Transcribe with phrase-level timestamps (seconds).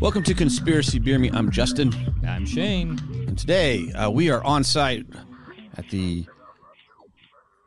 [0.00, 1.28] Welcome to Conspiracy Beer Me.
[1.32, 1.92] I'm Justin,
[2.26, 2.98] I'm Shane.
[3.26, 5.06] and today uh, we are on site
[5.76, 6.26] at the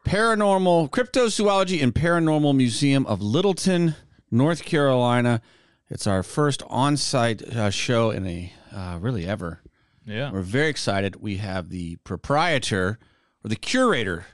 [0.05, 3.95] Paranormal Cryptozoology and Paranormal Museum of Littleton,
[4.31, 5.41] North Carolina.
[5.89, 9.61] It's our first on-site uh, show in a uh, really ever.
[10.05, 10.31] Yeah.
[10.31, 11.17] We're very excited.
[11.17, 12.97] We have the proprietor
[13.43, 14.25] or the curator,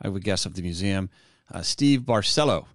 [0.00, 1.10] I would guess, of the museum,
[1.52, 2.66] uh, Steve Barcelo.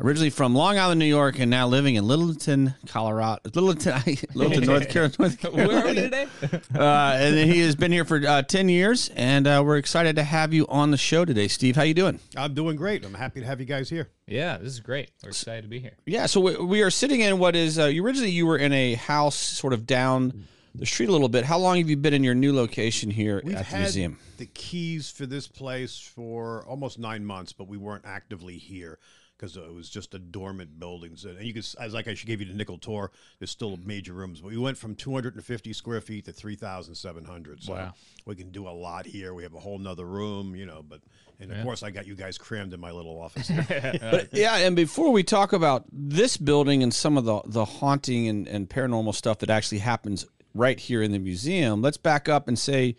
[0.00, 3.40] Originally from Long Island, New York, and now living in Littleton, Colorado.
[3.54, 4.02] Littleton,
[4.34, 5.14] Littleton, North Carolina.
[5.20, 6.26] North Where are we today?
[6.74, 10.24] Uh, and he has been here for uh, ten years, and uh, we're excited to
[10.24, 11.76] have you on the show today, Steve.
[11.76, 12.18] How you doing?
[12.36, 13.04] I'm doing great.
[13.04, 14.08] I'm happy to have you guys here.
[14.26, 15.12] yeah, this is great.
[15.22, 15.94] We're excited to be here.
[16.06, 18.72] Yeah, so we, we are sitting in what is uh, you originally you were in
[18.72, 21.44] a house sort of down the street a little bit.
[21.44, 24.18] How long have you been in your new location here We've at the had museum?
[24.38, 28.98] the keys for this place for almost nine months, but we weren't actively here
[29.36, 31.24] because it was just a dormant buildings.
[31.24, 33.86] And you can, as like I should give you the nickel tour, there's still mm-hmm.
[33.86, 37.62] major rooms, but we went from 250 square feet to 3,700.
[37.62, 37.94] So Wow.
[38.26, 39.34] we can do a lot here.
[39.34, 41.00] We have a whole nother room, you know, but,
[41.40, 43.50] and of course I got you guys crammed in my little office.
[44.00, 48.28] But yeah, and before we talk about this building and some of the the haunting
[48.28, 52.46] and, and paranormal stuff that actually happens right here in the museum, let's back up
[52.46, 52.96] and say,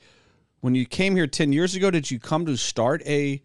[0.60, 3.42] when you came here ten years ago, did you come to start a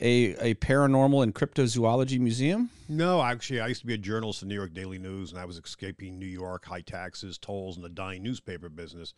[0.00, 2.70] a a paranormal and cryptozoology museum?
[2.88, 5.44] No, actually, I used to be a journalist in New York Daily News, and I
[5.44, 9.14] was escaping New York, high taxes, tolls, and the dying newspaper business.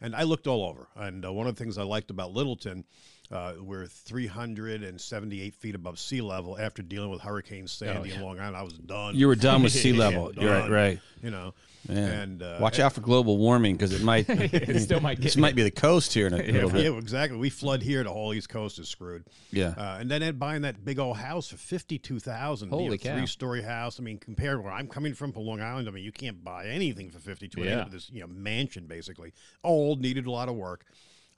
[0.00, 0.88] And I looked all over.
[0.96, 2.84] And uh, one of the things I liked about Littleton,
[3.30, 6.58] uh, we're 378 feet above sea level.
[6.58, 9.14] After dealing with Hurricane Sandy in Long Island, I was done.
[9.16, 10.32] You were done with sea level.
[10.36, 11.00] Right, right.
[11.22, 11.54] You know,
[11.88, 12.10] Man.
[12.10, 15.54] and uh, Watch out for global warming because it might It still might this might
[15.54, 16.84] be the coast here in a little bit.
[16.84, 17.38] Yeah, exactly.
[17.38, 18.04] We flood here.
[18.04, 19.24] The whole East Coast is screwed.
[19.50, 19.74] Yeah.
[19.76, 22.68] Uh, and then buying that big old house for fifty-two thousand.
[22.68, 23.16] Holy cow.
[23.16, 23.98] Three-story house.
[23.98, 26.44] I mean, compared to where I'm coming from, from Long Island, I mean, you can't
[26.44, 27.62] buy anything for fifty-two.
[27.62, 27.78] Yeah.
[27.78, 27.84] Yeah.
[27.90, 30.84] This you know mansion basically old, needed a lot of work.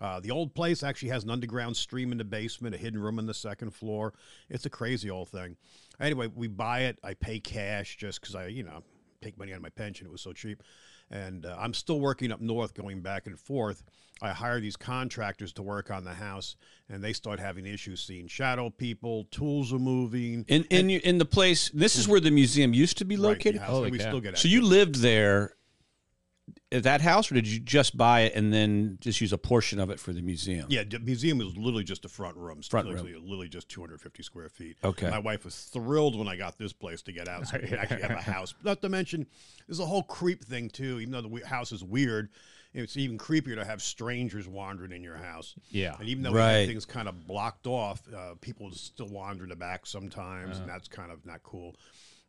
[0.01, 3.19] Uh, the old place actually has an underground stream in the basement, a hidden room
[3.19, 4.13] on the second floor.
[4.51, 5.57] It's a crazy old thing.
[6.01, 6.99] Anyway, we buy it.
[7.03, 8.83] I pay cash just because I, you know,
[9.23, 10.07] take money out of my pension.
[10.07, 10.63] It was so cheap.
[11.11, 13.85] And uh, I'm still working up north, going back and forth.
[14.21, 16.57] I hire these contractors to work on the house,
[16.89, 19.25] and they start having issues seeing shadow people.
[19.31, 20.45] Tools are moving.
[20.49, 23.57] In in you- in the place, this is where the museum used to be located.
[23.57, 24.05] the house, Holy and we cow.
[24.05, 25.56] still get So you lived there
[26.71, 29.81] at that house, or did you just buy it and then just use a portion
[29.81, 30.67] of it for the museum?
[30.69, 32.63] Yeah, the museum was literally just a front room.
[32.63, 34.77] Front literally, literally just 250 square feet.
[34.85, 35.11] Okay.
[35.11, 38.03] My wife was thrilled when I got this place to get out, so we actually
[38.03, 38.55] have a house.
[38.63, 39.27] Not to mention,
[39.67, 41.01] there's a whole creep thing too.
[41.01, 42.29] Even though the house is weird,
[42.75, 45.55] it's even creepier to have strangers wandering in your house.
[45.71, 45.97] Yeah.
[45.99, 46.67] And even though Right.
[46.67, 50.87] things kind of blocked off, uh, people still wander in the back sometimes, and that's
[50.87, 51.75] kind of not cool.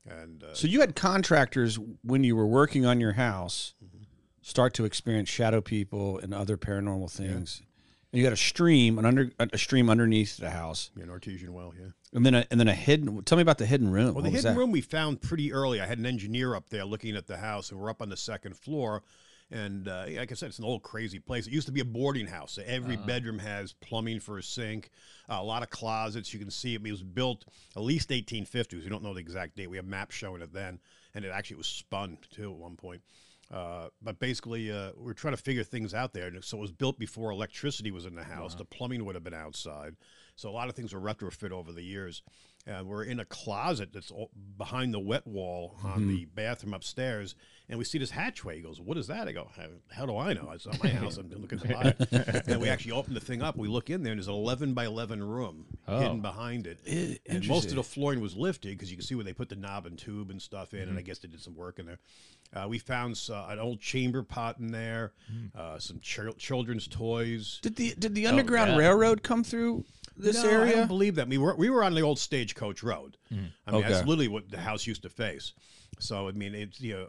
[0.09, 3.73] And uh, So you had contractors when you were working on your house
[4.41, 7.61] start to experience shadow people and other paranormal things.
[8.11, 11.53] And you got a stream, an under a stream underneath the house, yeah, an artesian
[11.53, 11.87] well, yeah.
[12.13, 13.21] and then a, and then a hidden.
[13.23, 14.05] Tell me about the hidden room.
[14.05, 14.59] Well, What the was hidden that?
[14.59, 15.81] room we found pretty early.
[15.81, 18.15] I had an engineer up there looking at the house, and we're up on the
[18.17, 19.03] second floor.
[19.51, 21.47] And uh, like I said, it's an old crazy place.
[21.47, 22.53] It used to be a boarding house.
[22.53, 24.89] So every bedroom has plumbing for a sink,
[25.29, 26.33] uh, a lot of closets.
[26.33, 26.81] You can see it.
[26.85, 27.45] It was built
[27.75, 28.83] at least 1850s.
[28.83, 29.69] We don't know the exact date.
[29.69, 30.79] We have maps showing it then,
[31.13, 33.01] and it actually was spun too at one point.
[33.49, 36.27] Uh, but basically, uh, we're trying to figure things out there.
[36.27, 38.53] And So it was built before electricity was in the house.
[38.55, 39.95] The plumbing would have been outside.
[40.35, 42.21] So a lot of things were retrofit over the years.
[42.67, 47.33] And we're in a closet that's all behind the wet wall on the bathroom upstairs.
[47.69, 48.57] And we see this hatchway.
[48.57, 49.27] He goes, What is that?
[49.27, 50.51] I go, How, how do I know?
[50.53, 51.17] It's not my house.
[51.17, 52.47] I'm looking to buy it.
[52.47, 53.55] and we actually open the thing up.
[53.55, 56.79] We look in there, and there's an 11 by 11 room hidden behind it.
[56.85, 59.47] I- and most of the flooring was lifted because you can see where they put
[59.49, 61.85] the knob and tube and stuff in, and I guess they did some work in
[61.85, 61.99] there.
[62.53, 65.13] Uh, we found uh, an old chamber pot in there,
[65.55, 67.59] uh, some chil- children's toys.
[67.61, 68.77] Did the did the underground yeah.
[68.77, 69.83] railroad come through
[70.17, 71.27] this No, I don't believe that.
[71.27, 73.17] We were we were on the old stagecoach road.
[73.31, 73.87] I mean, Okay.
[73.89, 75.53] that's literally what the house used to face.
[75.99, 77.07] So I mean, it's you know,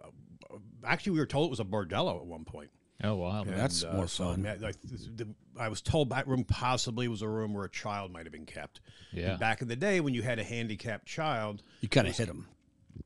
[0.85, 2.71] actually we were told it was a bordello at one point.
[3.05, 3.44] Oh wow.
[3.44, 4.47] That's And, uh, more so, fun.
[4.47, 4.73] I, mean, I-
[5.15, 8.32] the- I was told that room possibly was a room where a child might have
[8.32, 8.81] been kept.
[9.12, 9.31] Yeah.
[9.32, 12.27] And back in the day, when you had a handicapped child, you kind of hit
[12.27, 12.47] them.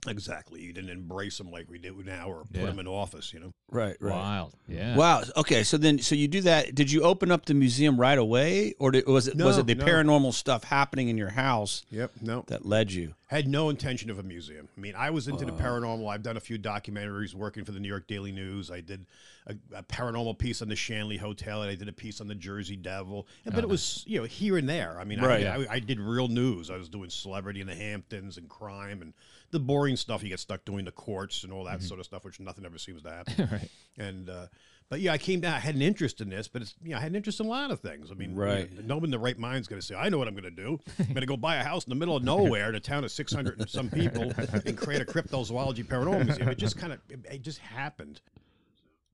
[0.08, 2.67] Exactly, you didn't embrace them like we do now, or put Yeah.
[2.67, 3.32] them in office.
[3.32, 3.52] You know.
[3.70, 4.14] Right, right.
[4.17, 4.55] Wild.
[4.69, 4.96] Yeah.
[4.96, 5.23] Wow.
[5.37, 5.62] Okay.
[5.62, 6.75] So then, so you do that.
[6.75, 9.67] Did you open up the museum right away, or did, was it was No, it
[9.67, 9.84] the no.
[9.84, 12.12] paranormal stuff happening in your house Yep.
[12.20, 12.44] No.
[12.49, 13.14] that led you?
[13.29, 14.69] Had no intention of a museum.
[14.76, 15.58] I mean, I was into the uh.
[15.58, 16.06] paranormal.
[16.12, 18.70] I've done a few documentaries working for the New York Daily News.
[18.70, 19.06] I did
[19.46, 22.35] a, a paranormal piece on the Shanley Hotel, and I did a piece on the
[22.35, 23.26] Jersey Devil.
[23.46, 24.99] And, but it was, you know, here and there.
[25.00, 25.46] I mean, Right.
[25.46, 26.70] I, I, I did real news.
[26.70, 29.14] I was doing celebrity in the Hamptons and crime and
[29.52, 30.22] the boring stuff.
[30.22, 32.78] You get stuck doing the courts and all that sort of stuff, which nothing ever
[32.78, 33.49] seems to happen.
[33.52, 33.70] right.
[33.96, 34.46] And uh,
[34.88, 35.54] but yeah, I came down.
[35.54, 37.46] I had an interest in this, but it's you know, I had an interest in
[37.46, 38.10] a lot of things.
[38.10, 38.69] I mean, Right.
[38.70, 40.26] you know, no one in the right mind is going to say, "I know what
[40.28, 40.81] I'm going to do.
[40.99, 43.04] I'm going to go buy a house in the middle of nowhere in a town
[43.04, 44.32] of 600 and some people
[44.66, 48.20] and create a cryptozoology paranormal museum." It just kind of it, it just happened.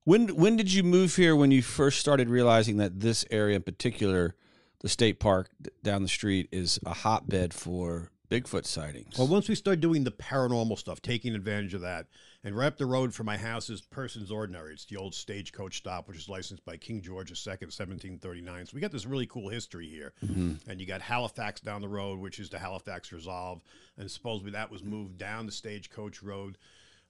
[0.04, 1.36] When when did you move here?
[1.36, 4.34] When you first started realizing that this area in particular,
[4.80, 5.50] the state park
[5.82, 9.16] down the street, is a hotbed for Bigfoot sightings?
[9.18, 12.06] Well, once we started doing the paranormal stuff, taking advantage of that,
[12.44, 14.72] and right up the road from my house is Persons Ordinary.
[14.74, 18.66] It's the old stagecoach stop, which is licensed by King George II, 1739.
[18.66, 20.12] So we got this really cool history here.
[20.68, 23.62] And you got Halifax down the road, which is the Halifax Resolve,
[23.96, 26.58] and supposedly that was moved down the stagecoach road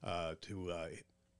[0.03, 0.71] uh, to.
[0.71, 0.87] Uh,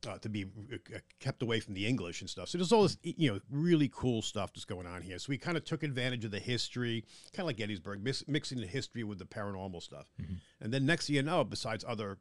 [0.07, 2.49] uh, to be uh, kept away from the English and stuff.
[2.49, 5.19] So there's all this, you know, really cool stuff that's going on here.
[5.19, 7.03] So we kind of took advantage of the history,
[7.33, 10.07] kind of like Gettysburg, mis- mixing the history with the paranormal stuff.
[10.61, 12.17] And then next thing you know, besides other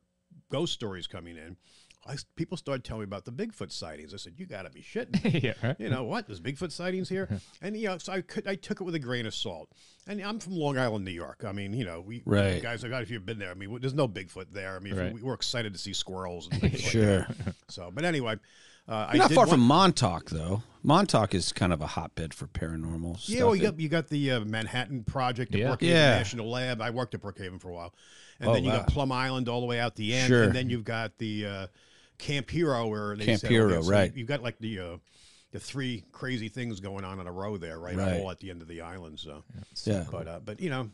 [0.50, 1.56] ghost stories coming in,
[2.06, 4.14] I, people started telling me about the Bigfoot sightings.
[4.14, 5.54] I said, "You got to be shitting." me." yeah.
[5.62, 5.76] Right.
[5.78, 6.26] you know what?
[6.26, 7.28] There's Bigfoot sightings here,
[7.62, 9.68] and you know, so I could, I took it with a grain of salt.
[10.06, 11.44] And I'm from Long Island, New York.
[11.46, 12.62] I mean, you know, we Right.
[12.62, 12.82] guys.
[12.84, 13.50] I got if you've been there.
[13.50, 14.74] I mean, there's no Bigfoot there.
[14.76, 15.12] I mean, Right.
[15.12, 16.48] we, we're excited to see squirrels.
[16.50, 17.18] And things like sure.
[17.18, 17.54] that.
[17.68, 18.36] So, but anyway,
[18.88, 20.62] uh, You're not did far one- from Montauk, though.
[20.82, 23.29] Montauk is kind of a hotbed for paranormal stuff.
[23.37, 25.69] Yeah, well, you got you got the uh, Manhattan Project at Yeah.
[25.70, 26.11] Brookhaven Yeah.
[26.19, 26.81] National Lab.
[26.81, 27.94] I worked at Brookhaven for a while,
[28.40, 28.79] and Oh, then you wow.
[28.79, 30.44] got Plum Island all the way out the end, Sure.
[30.44, 31.67] and then you've got the uh,
[32.19, 33.82] Camp Hero where they Camp settle Hero, in.
[33.82, 34.14] So right.
[34.14, 34.96] You've got like the uh,
[35.50, 38.20] the three crazy things going on in a row there, right, Right.
[38.20, 39.19] all at the end of the island.
[39.19, 39.43] So,
[39.85, 40.05] yeah.
[40.11, 40.88] but uh, but you know,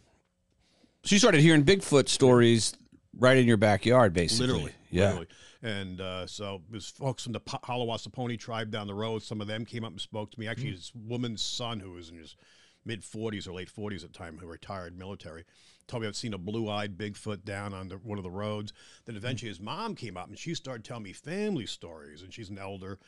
[1.02, 2.73] So you started hearing Bigfoot stories
[3.19, 4.46] right in your backyard, basically.
[4.46, 5.05] literally, Yeah.
[5.08, 5.26] literally.
[5.64, 9.22] And uh, so it was folks from the Haliwa-Saponi tribe down the road.
[9.22, 10.46] Some of them came up and spoke to me.
[10.46, 10.76] Actually, Mm.
[10.76, 12.37] this woman's son, who was in his
[12.84, 15.44] mid 40s or late 40s at the time, who retired military,
[15.87, 18.75] told me I'd seen a blue-eyed Bigfoot down on the, one of the roads.
[19.06, 22.50] Then eventually his mom came up and she started telling me family stories, and she's
[22.50, 22.99] an elder,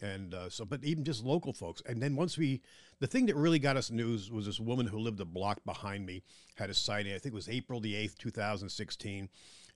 [0.00, 0.64] and uh, so.
[0.64, 1.82] But even just local folks.
[1.84, 2.60] And then once we,
[3.00, 6.06] the thing that really got us news was this woman who lived a block behind
[6.06, 6.22] me
[6.54, 7.12] had a sighting.
[7.12, 9.28] I think it was April the 8th, 2016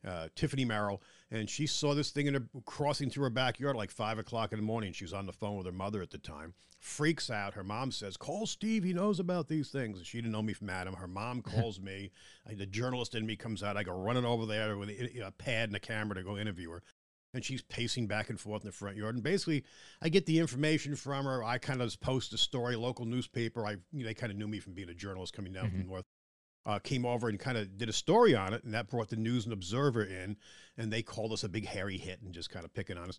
[0.06, 3.90] uh, Tiffany Merrill, and she saw this thing in her crossing through her backyard like
[3.90, 4.92] five o'clock in the morning.
[4.92, 6.54] She was on the phone with her mother at the time.
[6.80, 7.54] Freaks out.
[7.54, 8.84] Her mom says, "Call Steve.
[8.84, 10.94] He knows about these things." And she didn't know me from Adam.
[10.94, 12.12] Her mom calls me.
[12.48, 13.76] I, the journalist in me comes out.
[13.76, 16.70] I go running over there with a, a pad and a camera to go interview
[16.70, 16.82] her.
[17.34, 19.14] And she's pacing back and forth in the front yard.
[19.14, 19.64] And basically,
[20.00, 21.44] I get the information from her.
[21.44, 23.66] I kind of post a story, local newspaper.
[23.66, 25.80] I you know, they kind of knew me from being a journalist coming down from
[25.80, 25.90] mm-hmm.
[25.90, 26.06] North
[26.68, 29.16] uh, came over and kind of did a story on it, and that brought the
[29.16, 30.36] News and Observer in,
[30.76, 33.18] and they called us a big hairy hit and just kind of picking on us.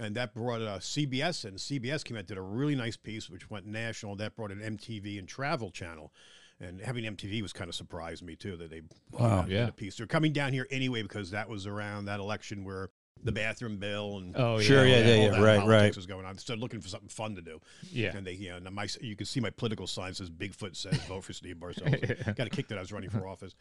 [0.00, 1.54] And that brought uh, CBS in.
[1.54, 4.16] CBS came out did a really nice piece, which went national.
[4.16, 6.12] That brought an MTV and Travel Channel,
[6.60, 9.42] and having MTV was kind of surprised me too that they Wow.
[9.42, 9.68] did Yeah.
[9.68, 9.96] a piece.
[9.96, 12.90] They're coming down here anyway because that was around that election where
[13.24, 14.98] the bathroom bill and Oh, Sure, yeah.
[14.98, 15.96] yeah, yeah, all yeah, that right, politics right.
[15.96, 16.38] was going on.
[16.38, 17.60] Started looking for something fun to do.
[17.90, 18.16] Yeah.
[18.16, 21.24] And they, you know, my, you can see my political sign says Bigfoot says vote
[21.24, 22.36] for Steve Barcelo.
[22.36, 23.54] Got a kick that I was running for office.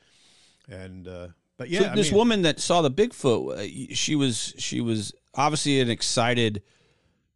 [0.69, 1.27] And, uh,
[1.57, 4.79] but yeah, so I this mean, woman that saw the Bigfoot, uh, she was she
[4.79, 6.61] was obviously an excited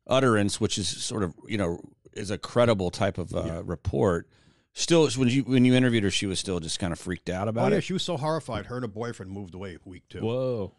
[0.06, 1.80] utterance, which is sort of you know
[2.14, 4.30] is a credible type of uh, report.
[4.74, 7.48] Still, when you when you interviewed her, she was still just kind of freaked out
[7.48, 7.84] oh about yeah, it.
[7.84, 8.68] she was so horrified.
[8.68, 10.22] Her and her boyfriend moved away week two.
[10.22, 10.74] Whoa.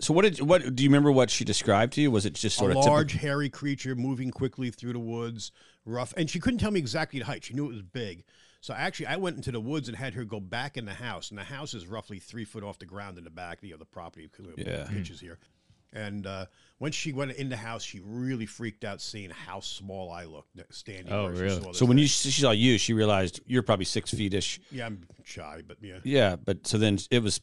[0.00, 1.12] So what did what do you remember?
[1.12, 2.10] What she described to you?
[2.10, 4.98] Was it just sort of a of large, typical- hairy creature moving quickly through the
[4.98, 5.52] woods,
[5.84, 7.44] rough, and she couldn't tell me exactly the height.
[7.44, 8.24] She knew it was big.
[8.62, 11.30] So actually, I went into the woods and had her go back in the house,
[11.30, 13.58] and the house is roughly three foot off the ground in the back.
[13.62, 14.84] You know, the property Yeah.
[14.90, 15.38] pitches here.
[15.92, 16.46] And uh,
[16.78, 20.56] when she went in the house, she really freaked out seeing how small I looked
[20.72, 21.12] standing.
[21.12, 21.72] Oh, where she really?
[21.72, 22.02] So when thing.
[22.02, 24.60] you she saw you, she realized you're probably six feet ish.
[24.70, 25.98] yeah, I'm shy, but yeah.
[26.04, 27.40] Yeah, but so then it was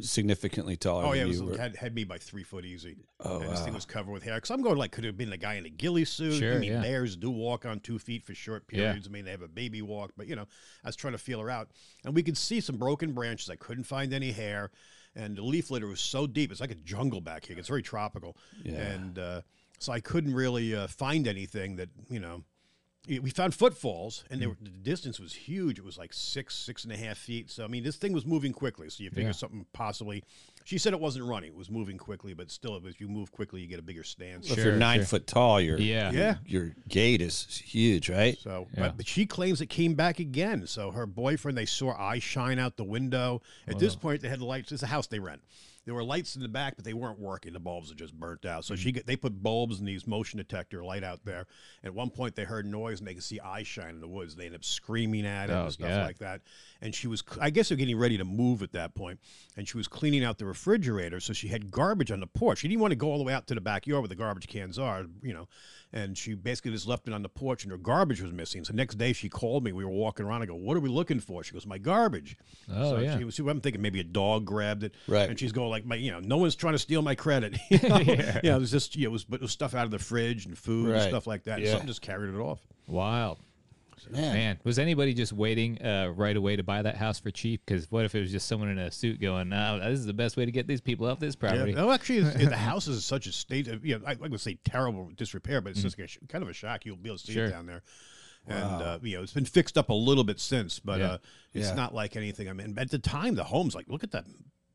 [0.00, 1.06] significantly taller.
[1.06, 1.58] Oh yeah, than it was were.
[1.58, 2.96] had, had me by three foot easy.
[3.20, 4.34] Oh, and this thing was covered with hair.
[4.36, 6.34] Because I'm going like, could it have been a guy in a ghillie suit?
[6.34, 6.82] I Sure, mean, yeah.
[6.82, 8.82] bears do walk on two feet for short periods.
[8.84, 8.90] Yeah.
[8.90, 9.08] periods.
[9.08, 10.46] I mean, they have a baby walk, but you know,
[10.84, 11.70] I was trying to feel her out,
[12.04, 13.48] and we could see some broken branches.
[13.50, 14.70] I couldn't find any hair,
[15.16, 16.52] and the leaf litter was so deep.
[16.52, 17.58] It's like a jungle back here.
[17.58, 18.74] It's very tropical, Yeah.
[18.74, 19.40] and uh,
[19.78, 22.44] so I couldn't really uh, find anything that you know.
[23.06, 24.50] We found footfalls, and they hmm.
[24.50, 25.78] were, the distance was huge.
[25.78, 27.50] It was like six, six and a half feet.
[27.50, 28.88] So I mean, this thing was moving quickly.
[28.90, 29.32] So you figure Yeah.
[29.32, 30.24] something possibly.
[30.64, 32.34] She said it wasn't running; it was moving quickly.
[32.34, 34.50] But still, if you move quickly, you get a bigger stance.
[34.50, 35.06] if Sure, you're nine sure.
[35.06, 36.10] foot tall, your Yeah.
[36.10, 36.36] Yeah.
[36.44, 38.36] your gait is huge, right?
[38.38, 38.80] So, Yeah.
[38.80, 40.66] but, but she claims it came back again.
[40.66, 43.42] So her boyfriend, they saw eyes shine out the window.
[43.68, 44.72] At this point, they had the lights.
[44.72, 45.42] It's a house they rent.
[45.86, 47.54] There were lights in the back, but they weren't working.
[47.54, 48.64] The bulbs had just burnt out.
[48.64, 49.04] So she mm.
[49.06, 51.46] they put bulbs in these motion detector light out there.
[51.82, 54.36] At one point, they heard noise and they could see eyes shine in the woods.
[54.36, 56.04] They ended up screaming at it Oh, and stuff yeah.
[56.04, 56.42] like that.
[56.82, 59.06] And she was, I guess, they're getting ready to move at that point.
[59.06, 59.20] point,
[59.56, 62.58] and she was cleaning out the refrigerator, so she had garbage on the porch.
[62.58, 64.48] She didn't want to go all the way out to the backyard where the garbage
[64.48, 65.48] cans are, you know.
[65.96, 68.64] And she basically just left it on the porch, and her garbage was missing.
[68.64, 69.72] So next day she called me.
[69.72, 70.42] We were walking around.
[70.42, 72.36] I go, "What are we looking for?" She goes, "My garbage."
[72.70, 73.16] Oh, so yeah.
[73.18, 75.28] She was, I'm thinking maybe a dog grabbed it, Right.
[75.30, 77.78] And she's going like, "My, you know, no one's trying to steal my credit." you
[77.88, 77.98] know?
[77.98, 78.40] Yeah.
[78.44, 78.56] yeah.
[78.56, 80.58] it was just, yeah, it was, but it was stuff out of the fridge and
[80.58, 81.00] food Right.
[81.00, 81.56] and stuff like that.
[81.58, 81.70] And Yeah.
[81.72, 82.60] something just carried it off.
[82.86, 83.38] Wild.
[84.10, 84.34] Man.
[84.34, 87.62] Man, was anybody just waiting uh, right away to buy that house for cheap?
[87.66, 90.12] Because what if it was just someone in a suit going, "No, this is the
[90.14, 91.78] best way to get these people off this property." Yeah.
[91.78, 94.40] No, actually, the house is in such a state of, you know, I, I would
[94.40, 96.84] say terrible disrepair, but it's just a sh- kind of a shock.
[96.86, 97.32] You'll be able to see.
[97.32, 97.46] Sure.
[97.46, 97.82] it down there.
[98.48, 101.06] And, uh, you know, it's been fixed up a little bit since, but Yeah.
[101.06, 101.18] uh,
[101.52, 101.74] it's Yeah.
[101.74, 102.48] not like anything.
[102.48, 104.24] I mean, at the time, the homes, like, look at that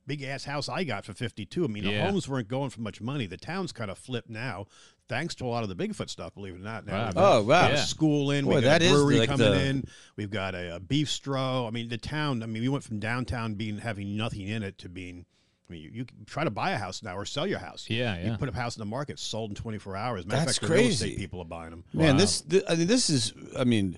[0.06, 1.64] big ass house I got for 52.
[1.64, 3.28] I mean, the homes weren't going for much money.
[3.28, 4.66] The town's kind of flipped now,
[5.12, 6.86] thanks to a lot of the Bigfoot stuff, believe it or not.
[6.88, 7.12] Now, Wow.
[7.16, 7.62] Oh, wow.
[7.64, 7.84] got a Yeah.
[7.84, 8.46] school in.
[8.46, 9.84] Boy, we got that a is brewery like coming the- in.
[10.16, 11.68] We've got a, a beef straw.
[11.68, 12.42] I mean, the town.
[12.42, 15.26] I mean, we went from downtown being having nothing in it to being.
[15.70, 17.86] I mean, you, you try to buy a house now or sell your house.
[17.90, 18.32] Yeah, yeah.
[18.32, 20.26] You put a house in the market, sold in 24 hours.
[20.26, 21.18] Matter That's of fact, the real estate crazy.
[21.18, 21.84] people are buying them.
[21.94, 22.20] Man, Wow.
[22.20, 23.98] this th- I mean, this is I mean,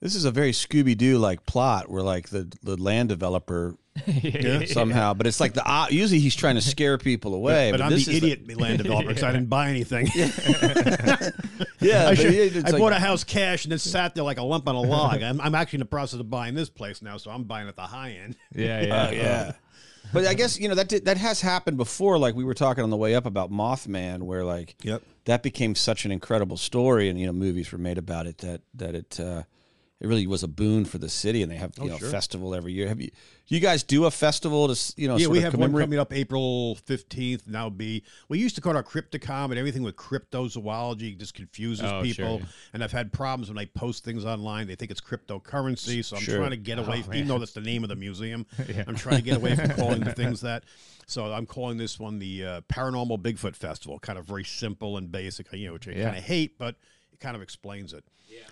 [0.00, 3.76] this is a very Scooby Doo like plot where like the the land developer
[4.66, 7.70] somehow, but it's like the uh, usually he's trying to scare people away.
[7.70, 10.08] but, I'm this the is idiot land developer because I didn't buy anything.
[11.80, 14.38] Yeah, I, should- it's I like- bought a house cash and then sat there like
[14.38, 15.22] a lump on a log.
[15.22, 17.76] I'm, I'm actually in the process of buying this place now, so I'm buying at
[17.76, 18.36] the high end.
[18.54, 19.52] yeah, yeah, Uh, yeah.
[20.12, 22.16] But I guess you know that did, that has happened before.
[22.16, 25.02] Like we were talking on the way up about Mothman, where like Yep.
[25.24, 28.38] that became such an incredible story, and you know movies were made about it.
[28.38, 29.42] That that it uh,
[30.00, 32.10] it really was a boon for the city, and they have you know Oh, sure.
[32.10, 32.88] festival every year.
[32.88, 33.10] Have you
[33.48, 35.16] you guys do a festival to you know?
[35.16, 37.46] Yeah, sort we of have one coming up April 15th.
[37.46, 41.84] Now be we used to call it our Crypticon, but everything with cryptozoology just confuses
[41.86, 42.38] Oh, sure, people.
[42.40, 42.46] yeah.
[42.74, 44.66] And I've had problems when I post things online.
[44.66, 46.38] They think it's cryptocurrency, so I'm Sure.
[46.38, 46.98] trying to get away.
[47.00, 48.84] Oh, from, even though that's the name of the museum, Yeah.
[48.86, 50.64] I'm trying to get away from calling the things that.
[51.06, 53.98] So I'm calling this one the uh, Paranormal Bigfoot Festival.
[54.00, 56.04] Kind of very simple and basic, you know, which I Yeah.
[56.06, 56.74] kind of hate, but
[57.12, 58.04] it kind of explains it.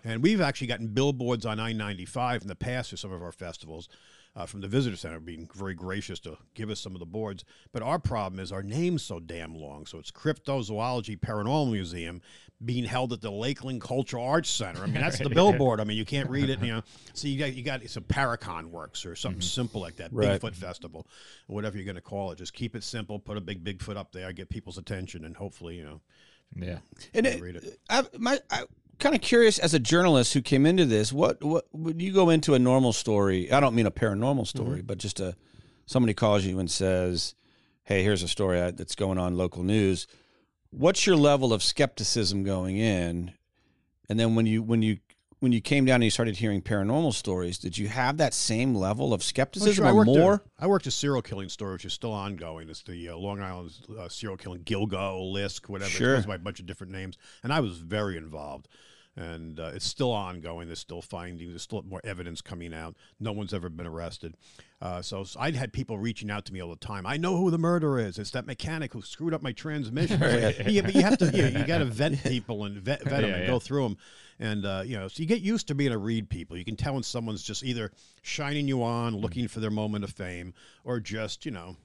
[0.04, 3.88] And we've actually gotten billboards on I-95 in the past for some of our festivals.
[4.36, 7.44] Uh, from the visitor center being very gracious to give us some of the boards.
[7.70, 9.86] But our problem is our name's so damn long.
[9.86, 12.20] So it's Cryptozoology Paranormal Museum
[12.64, 14.82] being held at the Lakeland Cultural Arts Center.
[14.82, 15.78] I mean, that's the billboard.
[15.80, 16.82] I mean, you can't read it, you know.
[17.12, 20.40] So you got, you got it's a Paracon Works or something simple like that, Right.
[20.40, 21.06] Bigfoot Festival,
[21.46, 22.38] whatever you're going to call it.
[22.38, 25.76] Just keep it simple, put a big Bigfoot up there, get people's attention, and hopefully,
[25.76, 26.00] you know,
[26.56, 26.78] yeah.
[27.12, 27.78] And it, read it.
[27.88, 28.64] I, my, I,
[28.98, 31.12] kind of curious as a journalist who came into this.
[31.12, 33.50] What what would you go into a normal story?
[33.52, 34.86] I don't mean a paranormal story, Mm-hmm.
[34.86, 35.36] but just a
[35.86, 37.34] somebody calls you and says,
[37.84, 40.06] "Hey, here's a story that's going on local news."
[40.70, 43.32] What's your level of skepticism going in?
[44.08, 44.98] And then when you when you
[45.44, 48.74] when you came down and you started hearing paranormal stories, did you have that same
[48.74, 49.86] level of Oh, skepticism sure.
[49.86, 50.34] I or worked more?
[50.58, 52.68] A, I worked a serial killing story, which is still ongoing.
[52.68, 55.90] It's the uh, Long Island uh, serial killing, Gilgo, Lisk, whatever.
[55.90, 56.14] Sure.
[56.14, 58.66] It goes by a bunch of different names, and I was very involved.
[59.16, 60.66] And uh, it's still ongoing.
[60.66, 61.50] There's still findings.
[61.52, 62.96] There's still more evidence coming out.
[63.20, 64.34] No one's ever been arrested.
[64.82, 67.06] Uh, so, so I'd had people reaching out to me all the time.
[67.06, 68.18] I know who the murderer is.
[68.18, 70.20] It's that mechanic who screwed up my transmission.
[70.66, 71.26] yeah, but you have to.
[71.26, 73.46] You, you got to vet people and vet, vet them Yeah, and yeah.
[73.46, 73.96] go through them.
[74.40, 76.56] And uh, you know, so you get used to being a read people.
[76.56, 77.92] You can tell when someone's just either
[78.22, 81.76] shining you on, looking for their moment of fame, or just you know,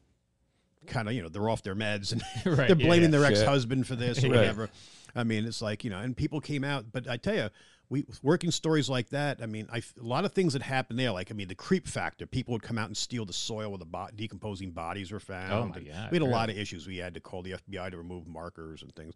[0.87, 2.23] kind of you know they're off their meds and
[2.57, 3.19] Right, they're blaming yeah.
[3.19, 4.37] their ex-husband for this or Right.
[4.37, 4.69] whatever.
[5.15, 7.49] I mean, it's like you know, and people came out, but I tell you.
[7.91, 9.41] We working stories like that.
[9.41, 11.09] I mean, I, a lot of things that happened there.
[11.09, 12.27] Like, I mean, the creep factor.
[12.27, 15.19] People would come out and steal the soil where the bo- decomposing bodies were oh
[15.19, 15.53] found.
[15.53, 16.85] Oh, my God, We had a lot of issues.
[16.85, 19.15] We had to call the FBI to remove markers and things.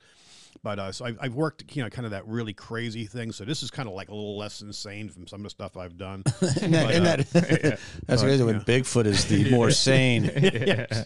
[0.61, 3.31] But uh, so I've, I've worked, you know, kind of that really crazy thing.
[3.31, 5.77] So this is kind of like a little less insane from some of the stuff
[5.77, 6.23] I've done.
[6.61, 10.29] And that, and that, that's crazy when Bigfoot is the more sane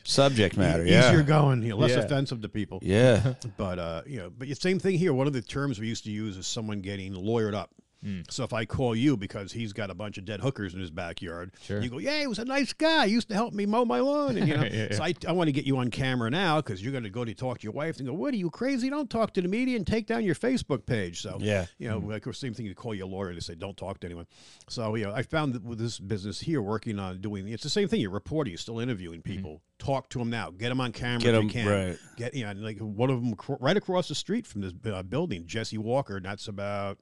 [0.03, 0.85] subject matter.
[0.85, 1.09] Yeah.
[1.09, 1.99] Easier going, you know, less Yeah.
[1.99, 2.79] offensive to people.
[2.81, 3.33] Yeah.
[3.57, 5.13] But uh, you know, but the same thing here.
[5.13, 7.71] One of the terms we used to use is someone getting lawyered up.
[8.03, 8.21] Hmm.
[8.29, 10.91] So if I call you because he's got a bunch of dead hookers in his
[10.91, 11.81] backyard, Sure.
[11.81, 13.07] you go, "Yeah, he was a nice guy.
[13.07, 15.31] He used to help me mow my lawn." And you know, Yeah, so I, I
[15.31, 17.63] want to get you on camera now because you're going to go to talk to
[17.63, 18.89] your wife and go, "What are you crazy?
[18.91, 21.65] Don't talk to the media and take down your Facebook page." So Yeah.
[21.79, 22.65] you know, like the same thing.
[22.67, 24.27] You call your lawyer and they say, "Don't talk to anyone."
[24.69, 27.69] So you know, I found that with this business here, working on doing, it's the
[27.69, 27.99] same thing.
[28.01, 29.61] You're reporting, you're still interviewing people.
[29.79, 30.49] Talk to them now.
[30.51, 31.67] Get them on camera Get if you can.
[31.67, 31.97] right.
[32.15, 35.45] Get you know, like one of them right across the street from this uh, building,
[35.47, 36.17] Jesse Walker.
[36.17, 36.97] And that's about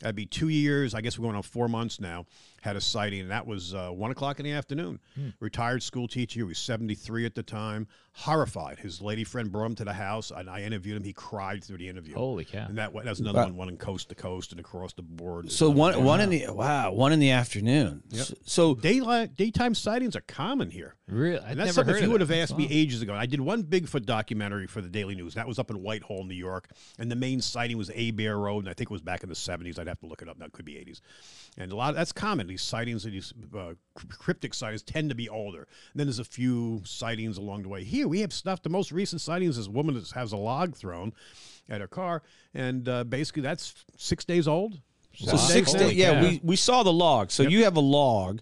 [0.00, 0.94] that'd be two years.
[0.94, 2.26] I guess we're going on four months now.
[2.66, 4.98] Had a sighting, and that was uh, one o'clock in the afternoon.
[5.14, 5.28] Hmm.
[5.38, 8.80] Retired school teacher, he was 73 at the time, horrified.
[8.80, 11.04] His lady friend brought him to the house, and I interviewed him.
[11.04, 12.16] He cried through the interview.
[12.16, 12.66] Holy cow.
[12.68, 15.52] And that wa- that's another one, one in coast to coast and across the board.
[15.52, 18.02] So one one in the wow one in the afternoon.
[18.12, 20.96] S- So Daylight, daytime sightings are common here.
[21.06, 21.38] Really?
[21.38, 23.14] I'd And that's never something heard if you would have asked me ages ago.
[23.14, 25.34] I did one Bigfoot documentary for the Daily News.
[25.34, 26.68] That was up in Whitehall, New York,
[26.98, 29.36] and the main sighting was Abair Road, and I think it was back in the
[29.36, 29.78] seventies.
[29.78, 30.38] I'd have to look it up.
[30.40, 31.00] That could be eighties,
[31.56, 32.48] and a lot that's common.
[32.56, 33.74] These sightings, these uh,
[34.08, 35.68] cryptic sightings, tend to be older.
[35.92, 37.84] And then there's a few sightings along the way.
[37.84, 38.62] Here we have stuff.
[38.62, 41.12] The most recent sightings is a woman that has a log thrown
[41.68, 42.22] at her car,
[42.54, 44.80] and uh, basically that's six days old.
[45.14, 45.92] so Seven six days old.
[45.92, 47.30] Yeah, we we saw the log.
[47.30, 48.40] So you have a log.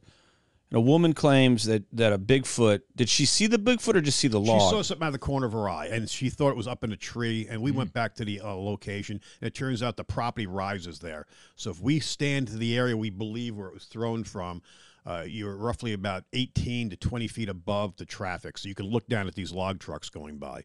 [0.75, 2.81] And a woman claims that that a Bigfoot.
[2.97, 4.61] Did she see the Bigfoot or just see the log?
[4.61, 6.66] She saw something out of the corner of her eye, and she thought it was
[6.66, 7.47] up in a tree.
[7.49, 7.78] And we Mm-hmm.
[7.78, 11.26] went back to the uh, location, and it turns out the property rises there.
[11.54, 14.62] So if we stand to the area we believe where it was thrown from,
[15.07, 19.07] uh, you're roughly about 18 to 20 feet above the traffic, so you can look
[19.07, 20.64] down at these log trucks going by.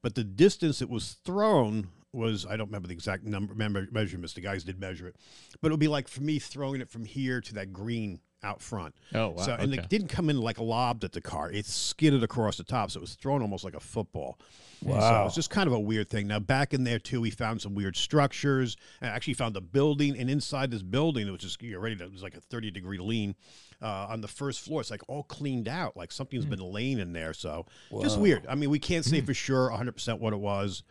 [0.00, 4.32] But the distance it was thrown was I don't remember the exact number remember measurements.
[4.32, 5.16] The guys did measure it,
[5.60, 8.60] but it would be like for me throwing it from here to that green out
[8.60, 8.94] front.
[9.14, 9.82] Oh, wow, So and okay.
[9.82, 11.50] it didn't come in like lobbed at the car.
[11.50, 14.38] It skidded across the top, so it was thrown almost like a football.
[14.82, 15.26] So Wow.
[15.26, 16.26] it's just kind of a weird thing.
[16.26, 18.76] Now back in there too, we found some weird structures.
[19.02, 22.12] I actually found a building, and inside this building, which is you're ready to, it
[22.12, 23.34] was like a 30 degree lean.
[23.82, 26.50] Uh, on the first floor, it's like all cleaned out, like something's Hmm.
[26.50, 27.32] been laying in there.
[27.34, 27.66] So
[28.02, 28.46] just weird.
[28.46, 30.82] I mean, we can't say for sure 100 percent what it was,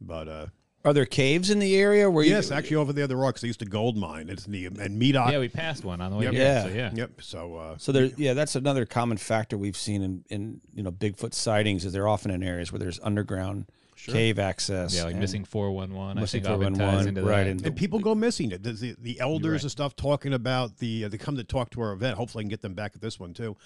[0.00, 0.46] but uh,
[0.86, 2.30] Are there caves in the area where you?
[2.30, 4.28] yes, actually over there, the rocks they used to gold mine.
[4.28, 5.32] It's in the and Medoc.
[5.32, 6.32] Yeah, we passed one on the way Yep.
[6.34, 6.42] here.
[6.42, 6.62] Yeah.
[6.62, 6.90] So, yeah.
[6.94, 7.10] Yep.
[7.20, 10.92] So uh, So there, yeah, that's another common factor we've seen in, in you know
[10.92, 13.66] Bigfoot sightings is they're often in areas where there's underground
[13.96, 14.94] cave access.
[14.94, 16.20] Yeah, like missing 411.
[16.20, 17.50] Missing I think often ties 411, right, that.
[17.50, 18.50] and- and people go missing.
[18.50, 19.62] The, the, the elders right.
[19.62, 22.16] and stuff talking about the uh, they come to talk to our event.
[22.16, 23.56] Hopefully, I can get them back at this one too.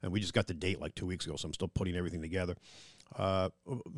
[0.00, 2.22] And we just got the date like two weeks ago, so I'm still putting everything
[2.22, 2.54] together.
[3.16, 3.48] Uh,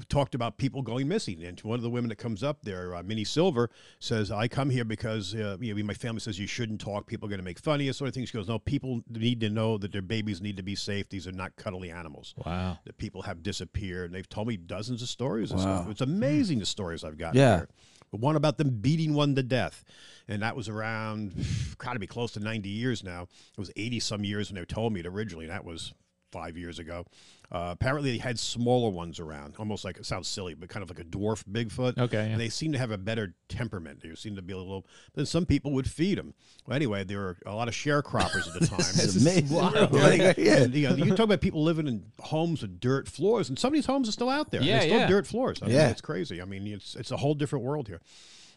[0.09, 3.02] talked about people going missing, and one of the women that comes up there, uh,
[3.02, 6.81] Minnie Silver, says, "I come here because uh, you know my family says you shouldn't
[6.81, 7.07] talk.
[7.07, 9.02] People are going to make fun of you, sort of thing." She goes, "No, people
[9.11, 11.09] need to know that their babies need to be safe.
[11.09, 12.79] These are not cuddly animals." Wow.
[12.85, 14.07] That people have disappeared.
[14.07, 15.52] And they've told me dozens of stories.
[15.52, 15.59] Wow.
[15.61, 15.90] stuff.
[15.90, 17.38] It's amazing the stories I've gotten.
[17.38, 17.56] Yeah.
[17.58, 17.69] here.
[18.11, 19.84] But one about them beating one to death.
[20.28, 21.32] And that was around,
[21.78, 23.23] got to be close to 90 years now.
[23.23, 25.47] It was 80 some years when they told me it originally.
[25.47, 25.93] That was
[26.32, 27.06] five years ago.
[27.52, 30.89] Uh, apparently, they had smaller ones around, almost like it sounds silly, but kind of
[30.91, 31.99] like a dwarf Bigfoot.
[31.99, 32.23] Okay, yeah.
[32.32, 34.00] And they seem to have a better temperament.
[34.02, 36.34] They seem to be a little, Then some people would feed them.
[36.67, 38.78] Well, anyway, there were a lot of sharecroppers at the time.
[38.78, 39.56] It's amazing.
[39.56, 40.32] Yeah.
[40.39, 40.56] yeah.
[40.58, 43.69] And, you, know, you talk about people living in homes with dirt floors, and some
[43.69, 44.63] of these homes are still out there.
[44.63, 45.06] Yeah, They're still yeah.
[45.08, 45.58] dirt floors.
[45.60, 45.89] I mean, Yeah.
[45.89, 46.41] it's crazy.
[46.41, 48.00] I mean, it's it's a whole different world here.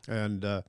[0.08, 0.62] And uh,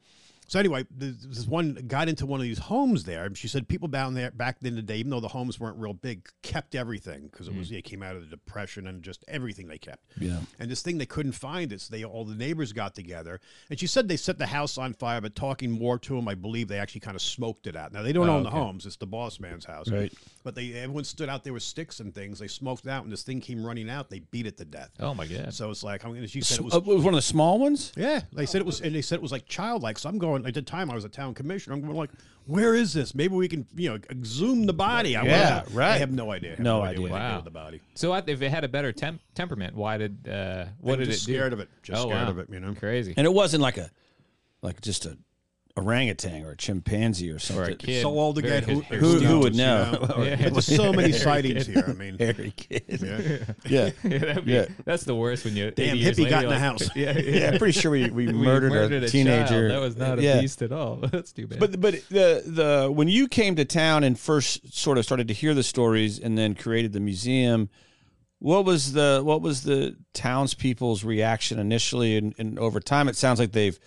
[0.46, 3.28] so anyway, this one got into one of these homes there.
[3.34, 5.94] She said people down there back in the day, even though the homes weren't real
[5.94, 7.78] big, kept everything because it was Mm.
[7.78, 10.02] it came out of the depression and just everything they kept.
[10.20, 10.40] Yeah.
[10.58, 13.40] And this thing they couldn't find it, so they all the neighbors got together.
[13.70, 16.34] And she said they set the house on fire, but talking more to them, I
[16.34, 17.92] believe they actually kind of smoked it out.
[17.92, 19.88] Now they don't Oh, own the homes; it's the boss man's house.
[19.90, 20.12] Right.
[20.42, 22.38] But they everyone stood out there with sticks and things.
[22.38, 24.10] They smoked it out, and this thing came running out.
[24.10, 24.90] They beat it to death.
[25.00, 25.54] Oh, my God.
[25.54, 27.58] So it's like I mean, she said it was Uh, was one of the small
[27.58, 27.92] ones.
[27.96, 29.98] yeah, they said it was, and they said it was like childlike.
[29.98, 31.74] So I'm going at the time I was a town commissioner.
[31.74, 32.10] I'm going like,
[32.46, 33.14] where is this?
[33.14, 35.16] Maybe we can, you know, exhume the body.
[35.16, 35.92] I Yeah, wanna- right.
[35.92, 36.50] I have no idea.
[36.50, 37.04] Have No idea.
[37.06, 37.12] idea.
[37.12, 37.40] Wow.
[37.40, 37.80] the body.
[37.94, 41.06] So what, if it had a better temp- temperament, why did uh, what I'm did
[41.10, 41.32] just it do?
[41.34, 41.68] scared of it.
[41.82, 42.30] Just oh, scared wow.
[42.30, 42.48] of it.
[42.50, 42.68] You know.
[42.68, 43.14] I'm crazy.
[43.16, 43.90] And it wasn't like a,
[44.62, 45.16] like just a
[45.76, 47.72] orangutan or a chimpanzee or Or something.
[47.72, 48.02] a kid.
[48.02, 50.14] So old again, who, Who- who would you know?
[50.24, 50.36] Yeah.
[50.50, 51.82] There's so many sightings here.
[51.86, 52.84] I mean, Hairy kid.
[53.02, 53.54] yeah.
[53.66, 53.90] Yeah.
[54.04, 54.66] Yeah, be, Yeah.
[54.84, 55.72] That's the worst when you.
[55.72, 56.88] Damn hippie later, got in you're the house.
[56.96, 57.38] Yeah, yeah.
[57.40, 59.10] Yeah, I'm pretty sure we, we, We murdered, a, child.
[59.10, 59.68] teenager.
[59.68, 60.40] That was not a yeah.
[60.40, 60.96] beast at all.
[60.96, 61.58] That's too bad.
[61.58, 65.34] But but the the when you came to town and first sort of started to
[65.34, 67.68] hear the stories and then created the museum,
[68.38, 73.08] what was the what was the townspeople's reaction initially and, and over time?
[73.08, 73.78] It sounds like they've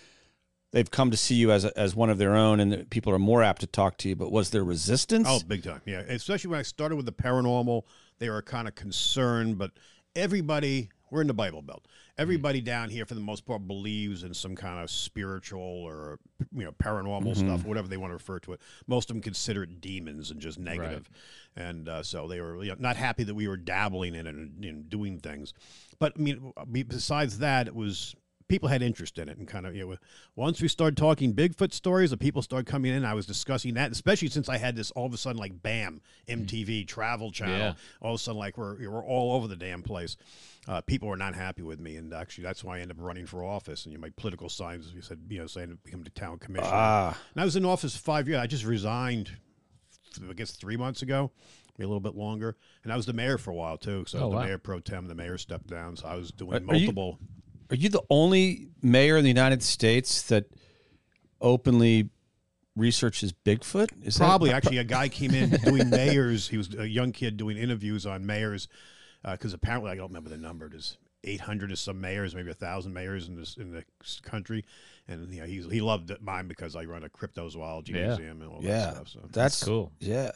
[0.71, 3.19] they've come to see you as a, as one of their own and people are
[3.19, 4.15] more apt to talk to you.
[4.15, 5.27] But was there resistance?
[5.29, 5.81] Oh, big time.
[5.85, 5.99] Yeah.
[5.99, 7.83] Especially when I started with the paranormal,
[8.19, 9.71] they were kind of concerned, but
[10.15, 11.83] everybody, we're in the Bible Belt.
[11.83, 12.21] Mm-hmm.
[12.21, 16.19] Everybody down here, for the most part, believes in some kind of spiritual or,
[16.51, 17.47] you know, paranormal mm-hmm.
[17.47, 18.61] stuff, whatever they want to refer to it.
[18.87, 21.09] Most of them consider it demons and just negative.
[21.55, 24.35] And uh, so they were you know, not happy that we were dabbling in it
[24.35, 25.53] and, and doing things.
[25.99, 28.15] But, I mean, uh, besides that, it was
[28.47, 29.95] people had interest in it and kind of you know
[30.35, 33.91] once we started talking bigfoot stories the people started coming in i was discussing that
[33.91, 37.73] especially since i had this all of a sudden like bam mtv travel channel Yeah.
[38.01, 40.15] all of a sudden like we're, we're all over the damn place
[40.67, 43.25] uh, people were not happy with me and actually that's why i ended up running
[43.25, 46.03] for office and you know, my political signs you said you know saying to become
[46.03, 47.17] the town commissioner Ah.
[47.33, 49.31] and i was in office five years i just resigned
[50.27, 51.29] I guess three months ago,
[51.77, 54.03] maybe a little bit longer, and I was the mayor for a while too.
[54.07, 54.43] So Oh, the wow.
[54.45, 57.19] mayor pro tem, the mayor stepped down, so I was doing Are- are you- multiple.
[57.69, 60.45] Are you the only mayor in the United States that
[61.41, 62.09] openly
[62.75, 63.89] researches Bigfoot?
[64.03, 66.47] Is that- Probably actually a guy came in doing mayors.
[66.47, 68.67] He was a young kid doing interviews on mayors
[69.25, 70.69] uh, because apparently I don't remember the number.
[70.69, 73.83] There's 800 or some mayors, maybe a thousand mayors in this in the
[74.21, 74.63] country,
[75.07, 78.07] and you know, he's, he loved mine because I run a cryptozoology Yeah.
[78.07, 79.07] museum and all that stuff.
[79.09, 79.91] So that's cool.
[79.99, 80.31] Yeah,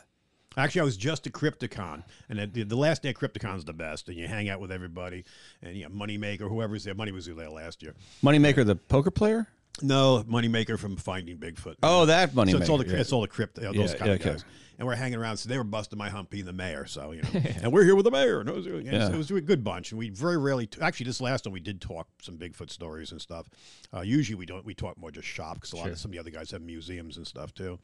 [0.58, 3.74] Actually, I was just at Crypticon, and the, the last day at Crypticon is the
[3.74, 5.24] best, and you hang out with everybody,
[5.62, 6.94] and you know, Moneymaker, whoever's there.
[6.94, 7.94] Money was there last year.
[8.22, 9.48] Moneymaker, the poker player.
[9.82, 11.76] No, Moneymaker from Finding Bigfoot.
[11.82, 12.52] Oh, that Moneymaker.
[12.52, 12.98] so it's all the yeah.
[12.98, 14.30] it's all the crypto those Yeah, kind yeah, of okay.
[14.32, 14.46] guys.
[14.78, 16.88] And we're hanging around, so they were busting my hump being the mayor.
[16.88, 17.30] So you know,
[17.62, 18.40] and we're here with the mayor.
[18.40, 20.68] And it was, was- it was a good bunch, and we very rarely.
[20.82, 23.48] actually, this last one we did talk some Bigfoot stories and stuff.
[23.96, 24.66] Uh, usually we don't.
[24.66, 25.92] We talk more just shop because a lot Sure.
[25.94, 27.78] of some of the other guys have museums and stuff too.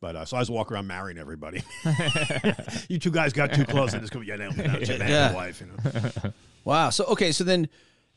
[0.00, 1.62] But uh, so I was walking around marrying everybody.
[2.88, 3.92] you two guys got too close.
[3.94, 5.26] I just go, yeah, no, no, it's your man Yeah.
[5.28, 5.60] and wife.
[5.60, 5.66] You
[6.22, 6.32] know.
[6.64, 6.90] Wow.
[6.90, 7.68] So okay, so then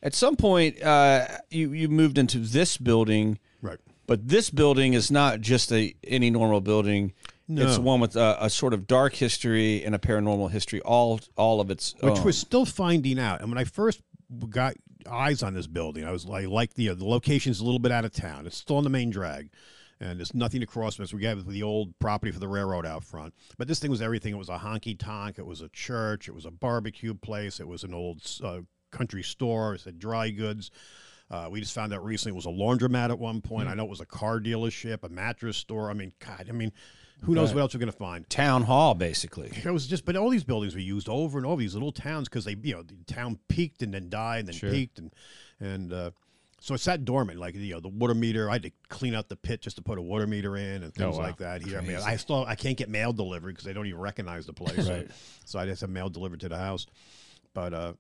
[0.04, 3.80] at some point uh, you you moved into this building, Right.
[4.08, 7.14] but this building is not just a any normal building.
[7.52, 11.60] It's one with a, a sort of dark history and a paranormal history, all all
[11.62, 12.24] of its which own.
[12.24, 13.42] we're still finding out.
[13.42, 14.02] And when I first
[14.50, 14.76] got
[15.10, 18.06] eyes on this building, I was like, like the the location's a little bit out
[18.06, 18.46] of town.
[18.46, 19.50] It's still on the main drag,
[20.00, 21.12] and there's nothing to cross from us.
[21.14, 24.32] We have the old property for the railroad out front, but this thing was everything.
[24.36, 25.40] It was a honky tonk.
[25.40, 26.28] It was a church.
[26.28, 27.60] It was a barbecue place.
[27.60, 28.60] It was an old uh,
[28.92, 29.76] country store.
[29.76, 30.72] It said dry goods.
[31.32, 33.68] Uh, we just found out recently it was a laundromat at one point.
[33.68, 35.92] I know it was a car dealership, a mattress store.
[35.92, 36.72] I mean, God, I mean,
[37.22, 37.56] who knows Right.
[37.56, 38.28] what else we're going to find?
[38.32, 39.52] town hall, basically.
[39.64, 42.28] It was just, but all these buildings were used over and over these little towns
[42.28, 44.72] because they, you know, the town peaked and then died and then Sure.
[44.72, 45.14] peaked and
[45.60, 46.12] and uh,
[46.62, 47.38] so it sat dormant.
[47.40, 49.84] Like you know, the water meter, I had to clean out the pit just to
[49.84, 51.22] put a water meter in and things wow.
[51.24, 51.62] like that.
[51.62, 54.48] Here, I mean, I still I can't get mail delivered because they don't even recognize
[54.48, 54.88] the place.
[54.90, 55.08] Right.
[55.46, 56.88] So I just have mail delivered to the house,
[57.54, 57.72] but.
[57.76, 57.94] uh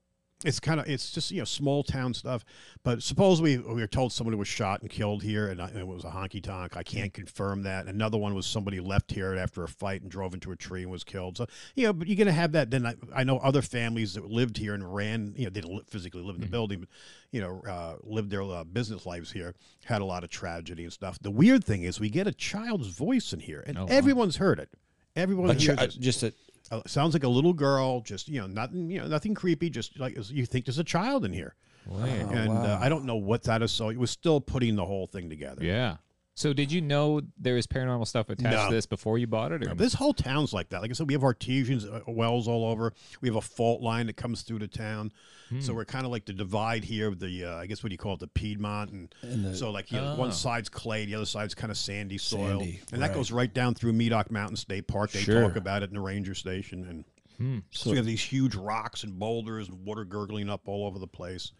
[0.45, 2.45] it's kind of it's just you know small town stuff,
[2.84, 5.88] but supposedly we were told somebody was shot and killed here, and, I- and it
[5.88, 6.78] was a honky tonk.
[6.78, 7.88] I can't confirm that.
[7.88, 10.91] Another one was somebody left here after a fight and drove into a tree and
[10.91, 11.36] was killed.
[11.38, 12.71] So you know, but you're gonna have that.
[12.71, 15.34] Then I, I know other families that lived here and ran.
[15.36, 16.89] You know, they didn't physically live in the building, but
[17.32, 19.56] you know, uh, lived their uh, business lives here.
[19.86, 21.19] Had a lot of tragedy and stuff.
[21.19, 23.91] The weird thing is, we get a child's voice in here, and Oh, wow.
[23.91, 24.69] everyone's heard it.
[25.15, 25.97] Everyone hears chi- it.
[25.99, 26.34] just a
[26.71, 29.69] Uh, sounds like a little girl, just you know, nothing, you know, nothing creepy.
[29.69, 31.55] Just like you think there's a child in here,
[31.88, 32.29] Weird.
[32.29, 32.77] and uh.
[32.82, 33.71] I don't know what that is.
[33.71, 35.63] So it was still putting the whole thing together.
[35.63, 35.97] Yeah.
[36.39, 38.69] So did you know there was paranormal stuff attached No.
[38.69, 39.67] to this before you bought it?
[39.67, 40.82] Or This whole town's like that.
[40.82, 42.93] Like I said, we have artesians uh, wells all over.
[43.19, 45.12] We have a fault line that comes through the town.
[45.49, 45.60] Hmm.
[45.60, 47.93] So we're kind of like the divide here of the, uh, I guess what do
[47.93, 50.15] you call it, the Piedmont, and, And the- so like you know, Oh.
[50.15, 53.54] one side's clay, the other side's kind of sandy soil, Sandy, and that goes right
[53.54, 55.12] down through Medoc Mountain State Park.
[55.12, 55.41] They Sure.
[55.41, 57.04] talk about it in the ranger station, and
[57.38, 57.60] Hmm.
[57.71, 61.08] so we have these huge rocks and boulders and water gurgling up all over the
[61.08, 61.52] place.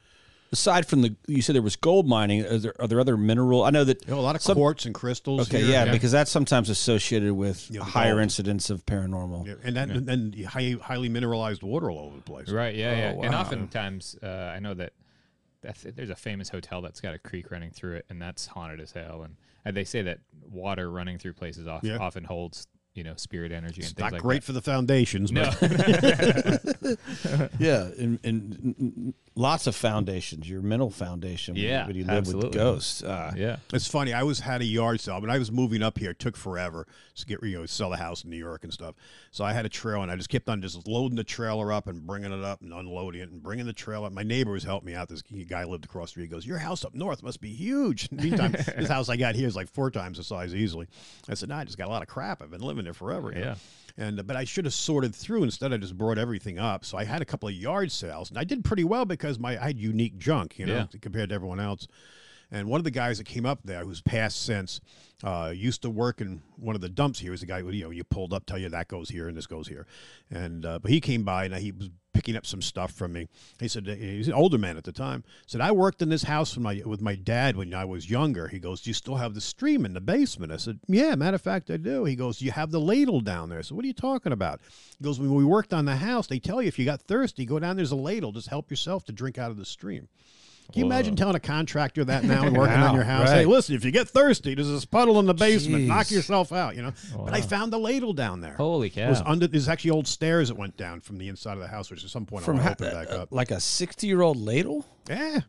[0.52, 2.46] Aside from the you said there was gold mining.
[2.46, 3.64] Are there, are there other mineral?
[3.64, 4.06] I know that.
[4.08, 5.48] You know, a lot of Some- quartz and crystals.
[5.50, 5.72] Okay, here.
[5.72, 5.92] yeah, yeah.
[5.92, 8.24] because that's sometimes associated with Yeah, the higher gold.
[8.24, 9.48] incidence of paranormal.
[9.48, 12.50] Yeah, and then and then high, highly mineralized water all over the place.
[12.50, 12.76] Right.
[12.76, 12.98] Yeah.
[12.98, 13.14] yeah.
[13.18, 14.94] Oh, And oftentimes, uh, I know that
[15.62, 18.80] that's, there's a famous hotel that's got a creek running through it, and that's haunted
[18.80, 19.24] as hell.
[19.24, 19.36] And,
[19.66, 21.98] and they say that water running through places off, Yeah.
[21.98, 22.66] often holds
[23.00, 26.98] you know spirit energy and It's things not like great for the foundations, but No.
[27.60, 30.50] Yeah, and, and lots of foundations.
[30.50, 31.56] Your mental foundation.
[31.56, 32.58] Yeah, when you live with absolutely.
[32.58, 33.04] ghosts.
[33.04, 33.58] Uh, yeah.
[33.74, 34.14] It's funny.
[34.14, 35.22] I was had a yard sale.
[35.22, 36.86] but I was moving up here, it took forever
[37.16, 38.96] to get you know sell the house in New York and stuff.
[39.32, 41.88] So I had a trailer, and I just kept on just loading the trailer up
[41.88, 44.08] and bringing it up and unloading it and bringing the trailer.
[44.08, 45.08] up My neighbors helped me out.
[45.08, 46.24] This guy lived across the street.
[46.24, 49.48] He goes, "Your house up north must be huge." Meantime, this house I got here
[49.48, 50.88] is like four times the size easily.
[51.30, 52.42] I said, "No, I just got a lot of crap.
[52.42, 53.56] I've been living there forever." you know." Yeah.
[53.98, 55.74] And but I should have sorted through instead.
[55.74, 56.86] I just brought everything up.
[56.86, 59.62] So I had a couple of yard sales, and I did pretty well because my
[59.62, 61.00] I had unique junk, you know, Yeah.
[61.02, 61.88] compared to everyone else.
[62.52, 64.82] And one of the guys that came up there, who's passed since,
[65.24, 67.28] uh, used to work in one of the dumps here.
[67.28, 69.28] He was the guy who you know you pulled up, tell you that goes here
[69.28, 69.86] and this goes here.
[70.32, 73.28] And uh, but he came by and he was picking up some stuff from me.
[73.60, 75.24] He said he's an older man at the time.
[75.46, 78.48] Said I worked in this house with my with my dad when I was younger.
[78.48, 80.52] He goes, Do you still have the stream in the basement?
[80.52, 82.06] I said, Yeah, matter of fact, I do.
[82.06, 83.64] He goes, You have the ladle down there.
[83.64, 84.62] So what are you talking about?
[84.98, 87.46] He goes, When we worked on the house, they tell you if you got thirsty,
[87.46, 88.32] go down there's a ladle.
[88.32, 90.08] Just help yourself to drink out of the stream.
[90.72, 93.30] Can you imagine telling a contractor that now and working on your Wow, house?
[93.32, 95.86] Hey, listen, if you get thirsty, there's this puddle in the basement.
[95.86, 96.94] Knock yourself out, you know.
[97.18, 98.54] But I found the ladle down there.
[98.54, 99.10] Holy It cow.
[99.10, 99.48] was under.
[99.48, 102.10] There's actually old stairs that went down from the inside of the house, which at
[102.12, 103.32] some point From I ha- want open back uh, up.
[103.32, 104.86] like a sixty-year-old ladle.
[105.10, 105.40] Yeah,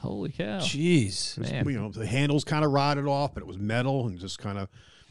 [0.00, 0.58] Holy cow.
[0.60, 1.38] Jeez.
[1.38, 1.66] Man.
[1.68, 4.58] you know, the handles kind of rotted off, but it was metal and just kind
[4.58, 4.68] of.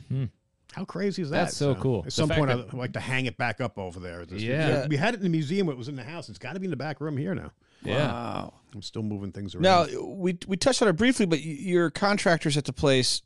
[0.10, 0.26] Hmm.
[0.74, 1.46] How crazy is that?
[1.46, 2.00] That's so cool.
[2.00, 4.26] At The some point, that- I'd like to hang it back up over there.
[4.26, 4.86] Just- Yeah.
[4.88, 5.70] we had it in the museum.
[5.70, 6.28] It was in the house.
[6.30, 7.52] It's got to be in the back room here now.
[7.86, 8.08] Yeah.
[8.12, 8.54] Wow.
[8.74, 9.64] I'm still moving things around.
[9.64, 13.22] Now we we touched on it briefly, but your contractors at the place,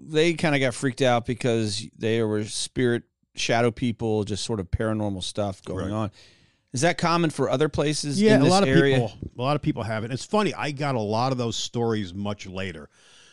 [0.00, 3.02] they kind of got freaked out because they were spirit
[3.34, 5.92] shadow people, just sort of paranormal stuff going Right.
[5.94, 6.10] on.
[6.72, 8.20] Is that common for other places?
[8.20, 8.96] yeah, in a lot of area?
[8.96, 10.10] people, a lot of people have it.
[10.12, 10.54] It's funny.
[10.54, 12.88] I got a lot of those stories much later.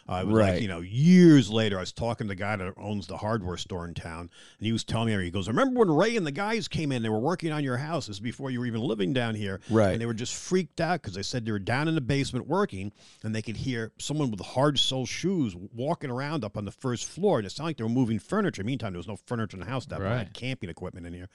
[0.09, 0.53] Uh, it was Right.
[0.53, 3.57] like, you know, years later, I was talking to the guy that owns the hardware
[3.57, 4.21] store in town,
[4.57, 7.03] and he was telling me, he goes, Remember when Ray and the guys came in?
[7.03, 8.07] They were working on your house.
[8.07, 9.59] This is before you were even living down here.
[9.69, 9.91] Right.
[9.91, 12.47] And they were just freaked out because they said they were down in the basement
[12.47, 12.91] working,
[13.23, 17.05] and they could hear someone with hard sole shoes walking around up on the first
[17.05, 17.37] floor.
[17.37, 18.63] And it sounded like they were moving furniture.
[18.63, 19.85] Meantime, there was no furniture in the house.
[19.85, 20.17] That Right.
[20.17, 21.29] had camping equipment in here.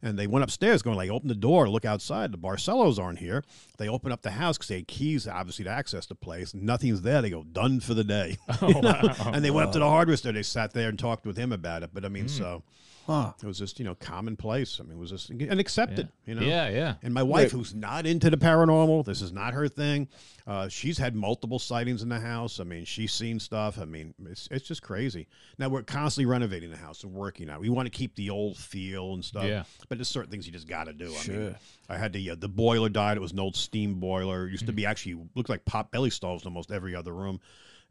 [0.00, 2.30] And they went upstairs, going like, open the door, look outside.
[2.30, 3.42] The Barcelos aren't here.
[3.78, 6.54] They open up the house because they had keys, obviously, to access the place.
[6.54, 7.20] Nothing's there.
[7.20, 8.36] They go, done for the day.
[8.62, 9.00] You know?
[9.02, 10.32] Oh, and they went up to the hardware store.
[10.32, 11.90] They sat there and talked with him about it.
[11.92, 12.30] But I mean, mm.
[12.30, 12.62] so
[13.08, 13.32] Huh.
[13.42, 14.78] it was just you know commonplace.
[14.80, 16.10] I mean, it was just and accepted.
[16.26, 16.42] You know.
[16.42, 16.94] Yeah, yeah.
[17.02, 17.50] And my wife, Right.
[17.52, 20.08] who's not into the paranormal, this is not her thing.
[20.46, 22.60] Uh, she's had multiple sightings in the house.
[22.60, 23.78] I mean, she's seen stuff.
[23.78, 25.26] I mean, it's it's just crazy.
[25.58, 27.60] Now we're constantly renovating the house and working out.
[27.60, 29.44] We want to keep the old feel and stuff.
[29.44, 29.64] Yeah.
[29.88, 31.06] But there's certain things you just got to do.
[31.06, 31.54] I mean, Sure.
[31.88, 33.16] I had the uh, the boiler died.
[33.16, 34.46] It was an old steam boiler.
[34.46, 37.40] It used to be actually looked like pot belly stoves in almost every other room,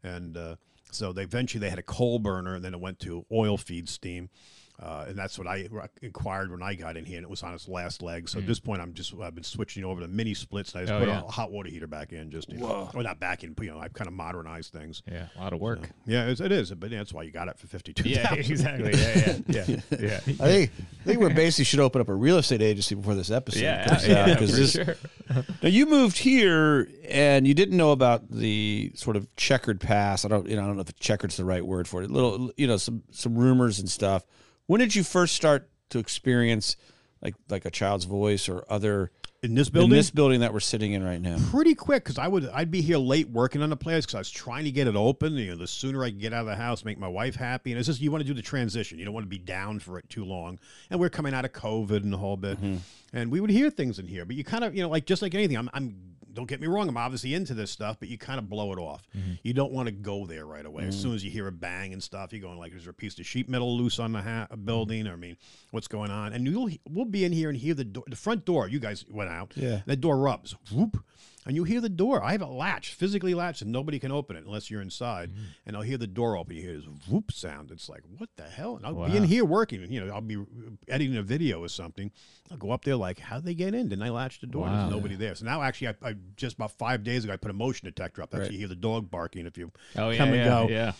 [0.04, 0.54] and uh,
[0.92, 3.88] so they eventually they had a coal burner, and then it went to oil feed
[3.88, 4.30] steam.
[4.80, 5.66] Uh, and that's what I
[6.02, 8.28] inquired when I got in here, and it was on its last leg.
[8.28, 10.84] So at this point, I'm just I've been switching over to mini splits, and I
[10.84, 11.18] just Oh, put yeah.
[11.26, 13.72] a hot water heater back in, just you know, or not back in, but you
[13.72, 15.02] know, I've kind of modernized things.
[15.10, 15.80] Yeah, a lot of work.
[16.06, 18.08] Yeah, it's, it is, but yeah, that's why you got it for fifty two.
[18.08, 18.92] Yeah, exactly.
[18.92, 20.20] Yeah, yeah, yeah, yeah.
[20.40, 23.32] I think I think we basically should open up a real estate agency before this
[23.32, 24.72] episode Yeah, comes yeah, out yeah, because for this.
[24.72, 24.96] sure.
[25.62, 30.24] Now you moved here and you didn't know about the sort of checkered past.
[30.24, 32.10] I don't, you know, I don't know if checkered's the right word for it.
[32.10, 34.24] Little, you know, some some rumors and stuff.
[34.68, 36.76] When did you first start to experience
[37.22, 39.10] like like a child's voice or other
[39.42, 39.90] in this building?
[39.90, 41.36] in this building that we're sitting in right now?
[41.50, 44.18] pretty quick because I would I'd be here late working on the place because I
[44.18, 45.34] was trying to get it open.
[45.34, 47.70] You know, the sooner I can get out of the house, make my wife happy,
[47.70, 48.98] and it's just you want to do the transition.
[48.98, 50.58] You don't want to be down for it too long.
[50.90, 52.76] And we're coming out of COVID and the whole bit, mm-hmm.
[53.12, 55.22] and we would hear things in here, but you kind of you know like just
[55.22, 55.56] like anything.
[55.56, 55.94] I'm I'm
[56.38, 56.88] don't get me wrong.
[56.88, 59.02] I'm obviously into this stuff, but you kind of blow it off.
[59.16, 59.32] Mm-hmm.
[59.42, 60.84] You don't want to go there right away.
[60.84, 61.02] As mm.
[61.02, 63.18] soon as you hear a bang and stuff, you're going like, "Is there a piece
[63.18, 65.36] of sheet metal loose on the ha- building?" Or I mean,
[65.72, 66.32] what's going on?
[66.32, 68.68] And you'll we'll be in here and hear the door, the front door.
[68.68, 69.52] You guys went out.
[69.54, 69.80] Yeah.
[69.86, 70.54] That door rubs.
[70.72, 71.04] Whoop.
[71.46, 72.22] And you hear the door.
[72.22, 75.30] I have it latched, physically latched, and nobody can open it unless you're inside.
[75.30, 75.36] Mm.
[75.64, 76.54] And I'll hear the door open.
[76.56, 77.70] You hear this whoop sound.
[77.70, 78.76] It's like, what the hell?
[78.76, 79.90] And I'll be in here working.
[79.90, 80.36] You know, I'll be
[80.88, 82.10] editing a video or something.
[82.50, 83.88] I'll go up there like, how'd they get in?
[83.88, 84.66] Didn't I latch the door?
[84.66, 84.76] Wow.
[84.80, 85.34] There's nobody there.
[85.36, 88.20] So now, actually, I, I just about five days ago, I put a motion detector
[88.22, 88.30] up.
[88.30, 88.52] That's Right.
[88.52, 90.68] you hear the dog barking if you Oh yeah, come and yeah, go.
[90.68, 90.92] yeah.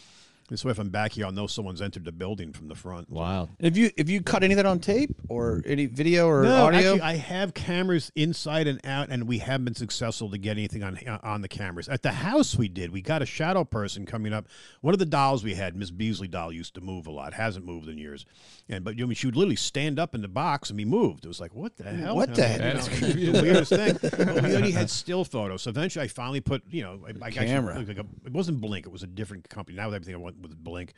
[0.48, 3.11] This way, if I'm back here, I'll know someone's entered the building from the front.
[3.11, 3.50] Wow!
[3.58, 6.66] If you if you cut any of that on tape or any video or No,
[6.66, 6.78] audio?
[6.94, 10.82] actually, I have cameras inside and out, and we haven't been successful to get anything
[10.82, 11.87] on on the cameras.
[11.87, 12.92] At the house, we did.
[12.92, 14.46] We got a shadow person coming up.
[14.80, 17.34] One of the dolls we had, Miss Beasley doll, used to move a lot.
[17.34, 18.24] Hasn't moved in years,
[18.68, 21.24] and but you know, she would literally stand up in the box and be moved.
[21.24, 22.16] It was like, what the hell?
[22.16, 22.76] What the hell?
[22.78, 23.00] heck?
[23.16, 23.98] you know, That's the weirdest thing.
[24.35, 25.62] But we only had still photos.
[25.62, 27.78] So eventually, I finally put you know, I, I actually- Camera.
[27.78, 28.87] like a- it wasn't Blink.
[28.87, 29.76] It was a different company.
[29.76, 30.92] Now everything I went with Blink.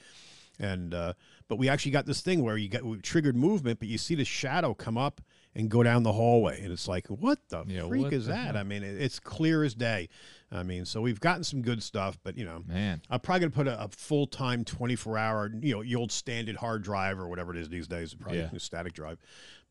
[0.59, 1.14] And uh,
[1.48, 4.14] but we actually got this thing where you got we triggered movement, but you see
[4.14, 5.20] the shadow come up
[5.54, 8.32] and go down the hallway, and it's like, what the Yeah, freak what is the
[8.32, 8.56] that?
[8.56, 10.08] I mean, it, it's clear as day.
[10.52, 13.00] I mean, so we've gotten some good stuff, but you know, Man.
[13.10, 16.56] I'm probably gonna put a, a full time, 24 hour, you know, the old standard
[16.56, 18.50] hard drive or whatever it is these days, probably Yeah.
[18.54, 19.18] a static drive.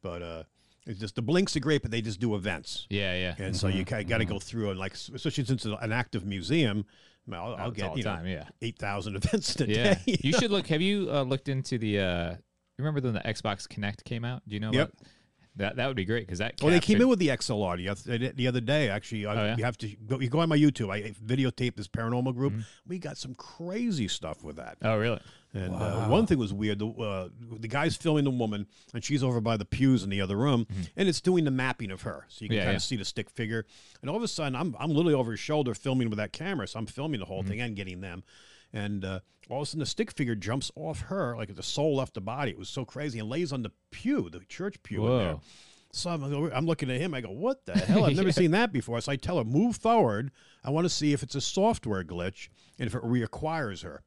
[0.02, 0.44] But uh,
[0.86, 2.88] it's just the blinks are great, but they just do events.
[2.89, 3.36] Yeah, yeah.
[3.46, 6.86] And so you got to go through and like, especially since it's an active museum,
[7.32, 8.46] I'll, I'll get you know yeah.
[8.62, 9.94] eight thousand events a Yeah.
[9.96, 10.18] day.
[10.24, 10.68] you should look.
[10.68, 12.00] Have you uh, looked into the?
[12.00, 12.36] uh
[12.78, 14.42] remember when the Xbox Kinect came out?
[14.48, 14.72] Do you know?
[14.72, 14.94] Yep.
[14.94, 15.08] About,
[15.56, 16.62] that that would be great because that.
[16.62, 18.90] Well, they came in with the XLR the other, the other day.
[18.90, 19.58] Actually, I, Oh, yeah?
[19.58, 20.20] you have to go.
[20.20, 20.90] You go on my YouTube.
[20.92, 22.54] I videotaped this paranormal group.
[22.54, 22.62] Mm-hmm.
[22.88, 24.78] We got some crazy stuff with that.
[24.82, 25.20] Oh, really?
[25.52, 26.78] And uh, one thing was weird.
[26.78, 30.22] The, uh, the guy's filming the woman, and she's over by the pews in the
[30.22, 32.58] other room, and it's doing the mapping of her, so you can Mm-hmm.
[32.60, 32.78] Yeah, kind yeah.
[32.78, 33.66] of see the stick figure.
[34.02, 36.68] And all of a sudden, I'm I'm literally over his shoulder filming with that camera,
[36.68, 37.50] so I'm filming the whole Mm-hmm.
[37.50, 38.24] thing and getting them.
[38.74, 41.96] And uh, all of a sudden, the stick figure jumps off her like the soul
[41.98, 42.52] left the body.
[42.52, 45.38] It was so crazy, and lays on the pew, the church pew in there.
[45.92, 47.14] So I'm, I'm looking at him.
[47.16, 48.06] I go, "What the hell?
[48.06, 48.34] I've never Yeah.
[48.34, 50.30] seen that before." So I tell her, "Move forward.
[50.64, 54.04] I want to see if it's a software glitch and if it reacquires her."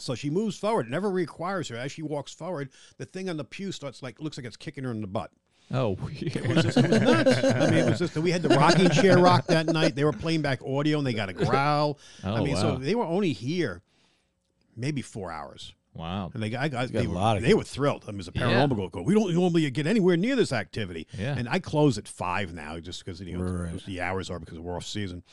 [0.00, 0.86] So she moves forward.
[0.86, 1.76] It never reacquires her.
[1.76, 4.84] As she walks forward, the thing on the pew starts like looks like it's kicking
[4.84, 5.30] her in the butt.
[5.70, 7.36] Oh, It was just it was nuts.
[7.44, 9.94] I mean, it was just we had the rocking chair rock that night.
[9.94, 11.98] They were playing back audio and they got a growl.
[12.24, 13.82] I Oh, mean, so they were only here
[14.76, 15.74] maybe four hours.
[15.94, 16.30] Wow.
[16.32, 18.04] And they, I, I, got they, a were, they were thrilled.
[18.06, 21.08] I mean, as a paranormal go, go, we don't normally get anywhere near this activity.
[21.18, 21.34] Yeah.
[21.36, 23.84] And I close at five now just because you know Right.
[23.84, 25.24] the hours are because we're off season,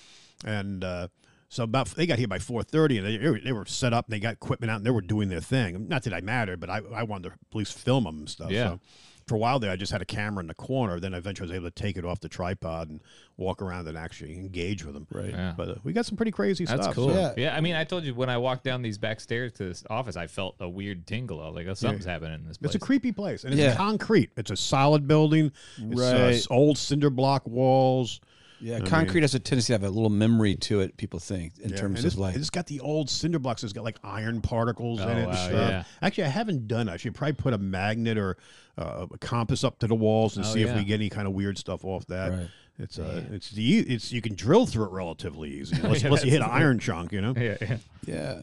[0.43, 1.08] and uh,
[1.50, 3.93] so about they got here by four thirty, and they, they were- they were set
[3.93, 5.88] up and they got equipment out and they were doing their thing.
[5.88, 8.50] Not that I mattered, but I, I wanted to at least film them and stuff.
[8.50, 8.69] Yeah.
[8.69, 8.80] So
[9.27, 10.99] for a while there, I just had a camera in the corner.
[10.99, 13.01] Then eventually, I was able to take it off the tripod and
[13.38, 15.07] walk around and actually engage with them.
[15.11, 15.31] Right.
[15.31, 15.53] Yeah.
[15.57, 16.95] But uh, we got some pretty crazy That's stuff.
[16.95, 17.09] That's cool.
[17.13, 17.33] so- Yeah.
[17.35, 17.55] Yeah.
[17.57, 20.15] I mean, I told you when I walked down these back stairs to this office,
[20.15, 21.41] I felt a weird tingle.
[21.41, 22.75] I was like, oh, something's happening in this place.
[22.75, 23.75] It's a creepy place, and it's Yeah.
[23.75, 24.29] concrete.
[24.38, 25.51] It's a solid building.
[25.77, 26.35] It's uh, Right.
[26.35, 28.21] s- old cinder block walls.
[28.62, 30.96] Yeah, I concrete mean- has a tendency to have a little memory to it.
[30.98, 33.63] People think in Yeah, terms of it's, like it's got the old cinder blocks.
[33.63, 35.70] It's got like iron particles in Oh, it and wow, stuff.
[35.70, 35.84] yeah.
[36.02, 36.88] Actually, I haven't done.
[36.88, 36.94] it.
[36.94, 38.38] I should probably put a magnet or
[38.78, 41.28] uh, a compass up to the walls and Oh, see if we get any kind
[41.28, 42.32] of weird stuff off that.
[42.32, 42.48] Right.
[42.78, 46.26] It's uh, it's the e- it's you can drill through it relatively easy unless, unless
[46.26, 47.34] you hit an iron chunk, you know.
[47.38, 47.78] yeah, yeah.
[48.06, 48.41] Yeah.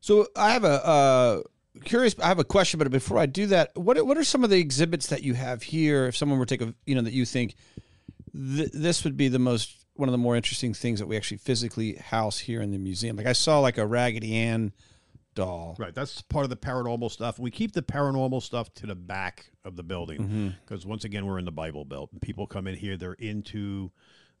[0.00, 1.40] So I have a uh,
[1.84, 2.14] curious.
[2.20, 4.58] I have a question, but before I do that, what what are some of the
[4.58, 6.06] exhibits that you have here?
[6.06, 7.54] If someone were to take a, you know, that you think
[8.34, 11.36] th- this would be the most one of the more interesting things that we actually
[11.36, 13.16] physically house here in the museum.
[13.16, 14.72] Like I saw like a Raggedy Ann
[15.34, 15.76] doll.
[15.78, 17.38] Right, that's part of the paranormal stuff.
[17.38, 21.38] We keep the paranormal stuff to the back of the building because once again we're
[21.38, 22.96] in the Bible Belt, and people come in here.
[22.96, 23.90] They're into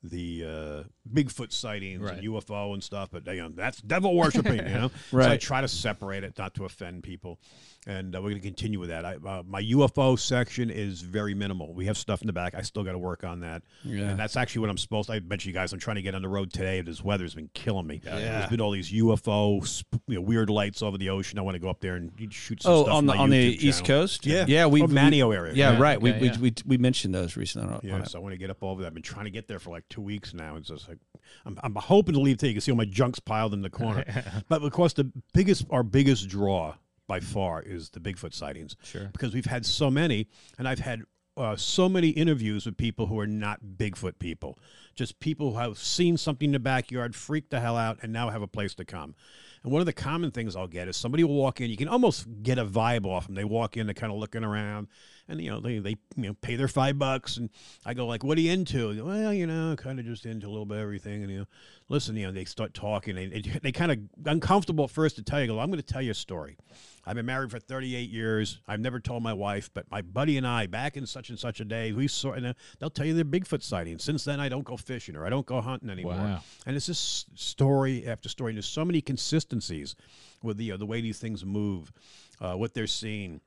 [0.02, 0.82] the uh,
[1.14, 2.14] Bigfoot sightings Right.
[2.18, 4.90] and UFO and stuff, but they, you know, that's devil worshiping, you know.
[5.10, 7.38] So I try to separate it, not to offend people,
[7.86, 9.04] and uh, we're going to continue with that.
[9.04, 11.74] I, uh, my UFO section is very minimal.
[11.74, 12.54] We have stuff in the back.
[12.54, 14.02] I still got to work on that, Yeah.
[14.10, 15.08] and that's actually what I'm supposed.
[15.08, 15.14] To.
[15.14, 15.72] I mentioned you guys.
[15.72, 16.80] I'm trying to get on the road today.
[16.80, 18.00] This weather's been killing me.
[18.04, 18.18] Yeah.
[18.18, 21.38] There's been all these UFO, sp- you know, weird lights over the ocean.
[21.38, 23.22] I want to go up there and shoot some Oh, stuff on the from my
[23.24, 23.84] on the YouTube East.
[23.84, 24.26] Coast.
[24.26, 24.44] Yeah.
[24.46, 24.66] yeah.
[24.66, 25.52] We Oh, Manio area.
[25.54, 26.00] Yeah, Yeah, right.
[26.00, 26.36] we, okay, we, yeah.
[26.40, 27.68] we we mentioned those recently.
[27.74, 28.08] On, Yeah, on it.
[28.08, 28.88] so I want to get up over that.
[28.88, 30.54] I've been trying to get there for like two weeks now.
[30.56, 30.98] It's just like
[31.44, 32.48] I'm, I'm hoping to leave today.
[32.48, 34.04] You can see all my junk's piled in the corner.
[34.48, 36.74] but of course, the biggest, our biggest draw
[37.12, 38.74] by far is the Bigfoot sightings.
[38.82, 39.10] Sure.
[39.12, 41.02] Because we've had so many, and I've had
[41.36, 44.58] uh, so many interviews with people who are not Bigfoot people,
[44.94, 48.30] just people who have seen something in the backyard, freaked the hell out, and now
[48.30, 49.14] have a place to come.
[49.62, 51.70] And one of the common things I'll get is somebody will walk in.
[51.70, 53.34] You can almost get a vibe off them.
[53.34, 54.88] They walk in, they're kind of looking around,
[55.28, 57.48] and you know they they you know pay their five bucks, and
[57.86, 60.26] I go like, "What are you into?" They go, well, you know, kind of just
[60.26, 61.46] into a little bit of everything, and you know,
[61.88, 65.22] listen, you know, they start talking, and they, they kind of uncomfortable at first to
[65.22, 65.46] tell you.
[65.46, 66.56] Go, I'm going to tell you a story.
[67.04, 68.60] I've been married for 38 years.
[68.68, 71.60] I've never told my wife, but my buddy and I, back in such and such
[71.60, 74.04] a day, we saw, and uh, they'll tell you their Bigfoot sightings.
[74.04, 76.14] Since then, I don't go fishing or I don't go hunting anymore.
[76.14, 76.42] Wow.
[76.64, 78.50] And it's just story after story.
[78.50, 79.96] And there's so many consistencies
[80.42, 81.92] with the uh, the way these things move,
[82.40, 83.40] uh, what they're seeing.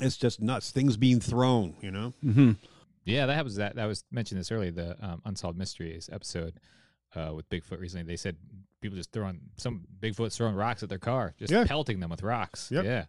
[0.00, 0.70] It's just nuts.
[0.70, 2.12] Things being thrown, you know.
[3.04, 3.74] Yeah, that was that.
[3.76, 4.70] That was mentioned this earlier.
[4.70, 6.54] The um, unsolved mysteries episode
[7.16, 8.04] uh, with Bigfoot recently.
[8.04, 8.36] They said
[8.80, 11.64] people just throwing some Bigfoot's throwing rocks at their car, just Yeah.
[11.64, 12.70] pelting them with rocks.
[12.70, 12.84] Yep.
[12.84, 13.04] Yeah.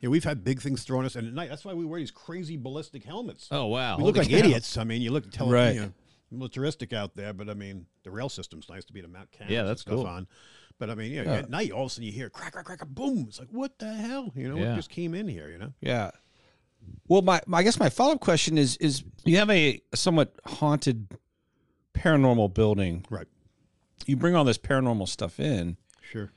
[0.00, 2.00] Yeah, we've had big things thrown at us, and at night that's why we wear
[2.00, 3.46] these crazy ballistic helmets.
[3.50, 3.96] Oh wow.
[3.96, 4.36] we look like cow.
[4.36, 4.76] idiots.
[4.76, 5.74] I mean, you look tell Right.
[5.76, 5.92] you know,
[6.32, 9.52] militaristic out there, but I mean, the rail system's nice to be to mount cameras.
[9.52, 10.06] Yeah, that's stuff cool.
[10.06, 10.26] on.
[10.78, 11.32] But I mean, yeah, Yeah.
[11.34, 13.26] at night all of a sudden you hear crack, crack, crack, boom.
[13.28, 14.32] It's like what the hell?
[14.34, 14.70] You know, Yeah.
[14.70, 15.48] what just came in here?
[15.48, 15.72] You know.
[15.80, 16.10] Yeah.
[17.06, 20.34] Well, my, my I guess my follow up question is is you have a somewhat
[20.46, 21.06] haunted
[21.94, 23.04] paranormal building.
[23.08, 23.28] Right.
[24.06, 25.76] You bring all this paranormal stuff in.
[26.02, 26.30] Sure.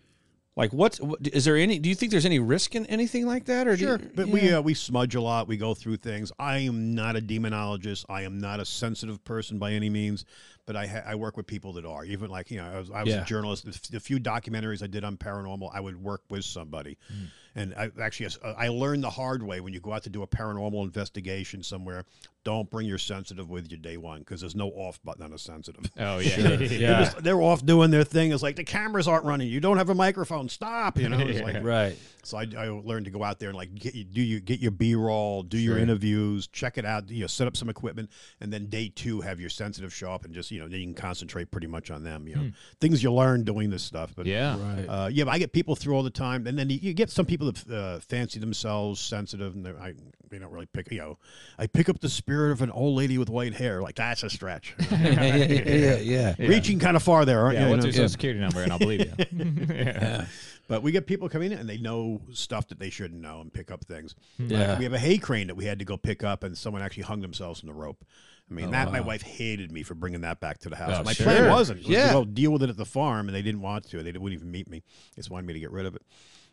[0.58, 1.80] Like, what's what, is there any?
[1.80, 4.28] Do you think there's any risk in anything like that, or do Sure, you- but
[4.30, 4.58] we yeah.
[4.58, 5.49] uh, we smudge a lot.
[5.49, 6.32] We go through things.
[6.39, 8.06] I am not a demonologist.
[8.08, 10.23] I am not a sensitive person by any means.
[10.65, 12.06] But I ha- I work with people that are.
[12.06, 13.21] Even like you know, I was, I was Yeah.
[13.23, 13.91] a journalist.
[13.91, 16.97] The, few documentaries I did on paranormal, I would work with somebody.
[17.10, 17.25] Hmm.
[17.58, 20.23] And I actually uh, I learned the hard way when you go out to do
[20.23, 22.06] a paranormal investigation somewhere.
[22.46, 25.38] Don't bring your sensitive with you day one because there's no off button on a
[25.38, 25.92] sensitive.
[26.00, 26.30] Oh yeah.
[26.30, 26.44] Sure.
[26.58, 27.00] They're, Yeah.
[27.04, 28.32] just- they're off doing their thing.
[28.32, 29.50] It's like the cameras aren't running.
[29.50, 30.48] You don't have a microphone.
[30.48, 30.98] Stop.
[31.00, 31.18] You know.
[31.20, 31.98] It's like, right.
[32.24, 34.60] so I, I learned to go out there and like get you do you get
[34.60, 38.12] your B roll, do your interviews, check it out, you know, set up some equipment,
[38.40, 40.86] and then day two have your sensitive show up and just you know then you
[40.86, 42.28] can concentrate pretty much on them.
[42.28, 44.14] You know, things you learn doing this stuff.
[44.16, 44.56] But yeah.
[44.60, 44.86] Right.
[44.88, 47.10] uh, yeah, but I get people through all the time, and then you, you get
[47.10, 49.94] some people that uh, fancy themselves sensitive, and they're- I
[50.36, 50.91] they don't really pick.
[50.91, 51.17] You know,
[51.58, 53.82] I pick up the spirit of an old lady with white hair.
[53.82, 54.76] Like that's a stretch.
[54.91, 56.36] yeah, yeah, yeah, yeah.
[56.38, 56.48] Yeah.
[56.48, 57.71] Reaching kind of far there, aren't Yeah, you?
[57.71, 59.13] what's You your social security number, and I'll believe you.
[59.76, 60.26] yeah.
[60.67, 63.54] But we get people coming in and they know stuff that they shouldn't know and
[63.54, 64.15] pick up things.
[64.39, 64.78] Yeah.
[64.80, 67.03] we have a hay crane that we had to go pick up, and someone actually
[67.03, 68.03] hung themselves in the rope.
[68.49, 70.97] I mean, Oh, that my wife hated me for bringing that back to the house.
[70.99, 71.26] Oh, my sure.
[71.26, 71.80] plan wasn't.
[71.82, 72.07] It was Yeah.
[72.07, 74.03] to go deal with it at the farm, and they didn't want to.
[74.03, 74.84] They wouldn't even meet me.
[75.16, 76.01] They just wanted me to get rid of it.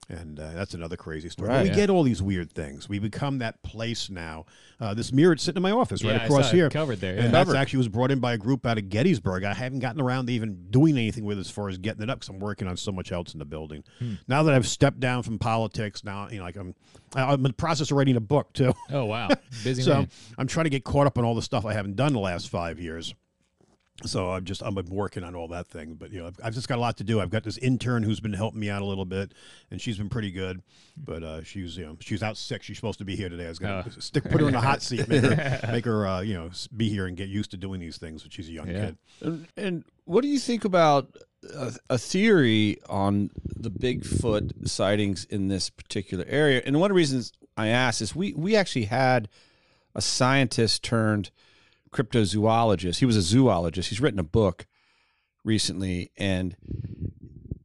[0.09, 1.48] And uh, that's another crazy story.
[1.48, 1.62] Right.
[1.62, 1.74] We Yeah.
[1.76, 2.88] get all these weird things.
[2.88, 4.46] We become that place now.
[4.80, 6.68] Uh, this mirror sitting in my office right Yeah, across here.
[6.68, 7.30] covered there, And yeah.
[7.30, 7.57] that's Covered.
[7.59, 9.44] actually was brought in by a group out of Gettysburg.
[9.44, 12.11] I haven't gotten around to even doing anything with it as far as getting it
[12.11, 13.84] up because I'm working on so much else in the building.
[14.00, 14.14] Hmm.
[14.26, 16.74] Now that I've stepped down from politics, now you know, like I'm,
[17.14, 18.72] I'm in the process of writing a book too.
[18.90, 19.28] Oh wow,
[19.64, 20.09] busy So man.
[20.36, 22.48] I'm trying to get caught up on all the stuff I haven't done the last
[22.48, 23.14] five years.
[24.05, 26.66] So I'm just I'm working on all that thing, but you know I've, I've just
[26.66, 27.20] got a lot to do.
[27.20, 29.32] I've got this intern who's been helping me out a little bit,
[29.70, 30.62] and she's been pretty good.
[30.97, 32.62] But uh, she's you know she's out sick.
[32.62, 33.47] She's supposed to be here today.
[33.47, 33.90] I was gonna Oh.
[34.01, 36.88] stick put her in the hot seat, make her make her uh, you know be
[36.88, 38.22] here and get used to doing these things.
[38.22, 38.86] But she's a young Yeah.
[38.86, 38.99] kid.
[39.20, 41.14] And, and what do you think about
[41.55, 46.61] a, a theory on the Bigfoot sightings in this particular area?
[46.64, 49.28] And one of the reasons I asked is we we actually had
[49.95, 51.30] a scientist turned
[51.93, 52.99] cryptozoologist.
[52.99, 53.88] He was a zoologist.
[53.90, 54.66] He's written a book
[55.45, 56.57] recently, and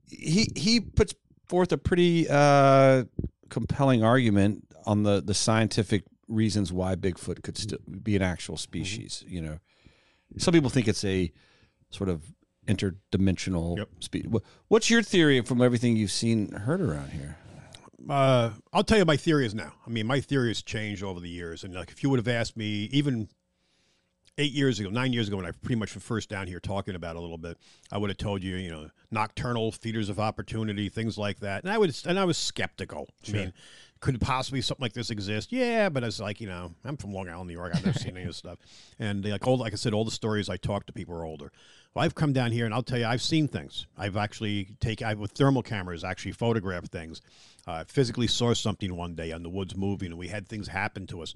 [0.09, 1.13] he he puts
[1.47, 3.05] forth a pretty uh,
[3.49, 9.23] compelling argument on the the scientific reasons why Bigfoot could still be an actual species.
[9.28, 9.59] You know,
[10.38, 11.32] some people think it's a
[11.89, 12.23] sort of
[12.67, 13.89] interdimensional Yep.
[14.01, 14.32] species.
[14.67, 17.38] What's your theory from everything you've seen heard around here?
[18.09, 19.73] Uh, I'll tell you my theory is now.
[19.86, 22.28] I mean, my theory has changed over the years, and like if you would have
[22.28, 23.30] asked me even
[24.38, 26.95] eight years ago, nine years ago, when I pretty much was first down here talking
[26.95, 27.57] about a little bit,
[27.91, 31.71] I would have told you, you know, nocturnal feeders of opportunity, things like that, and
[31.71, 33.07] I would, and I was skeptical.
[33.27, 33.53] I mean,
[33.99, 35.51] could possibly something like this exist?
[35.51, 37.73] Yeah, but it's like you know, I'm from Long Island, New York.
[37.75, 38.59] I've never seen any of this stuff,
[38.99, 41.51] and like all, like I said, all the stories I talk to people are older.
[41.93, 43.88] Well, I've come down here, and I'll tell you, I've seen things.
[43.97, 47.21] I've actually taken, I've with thermal cameras, actually photographed things.
[47.68, 51.05] Uh, physically saw something one day on the woods moving, and we had things happen
[51.05, 51.36] to us.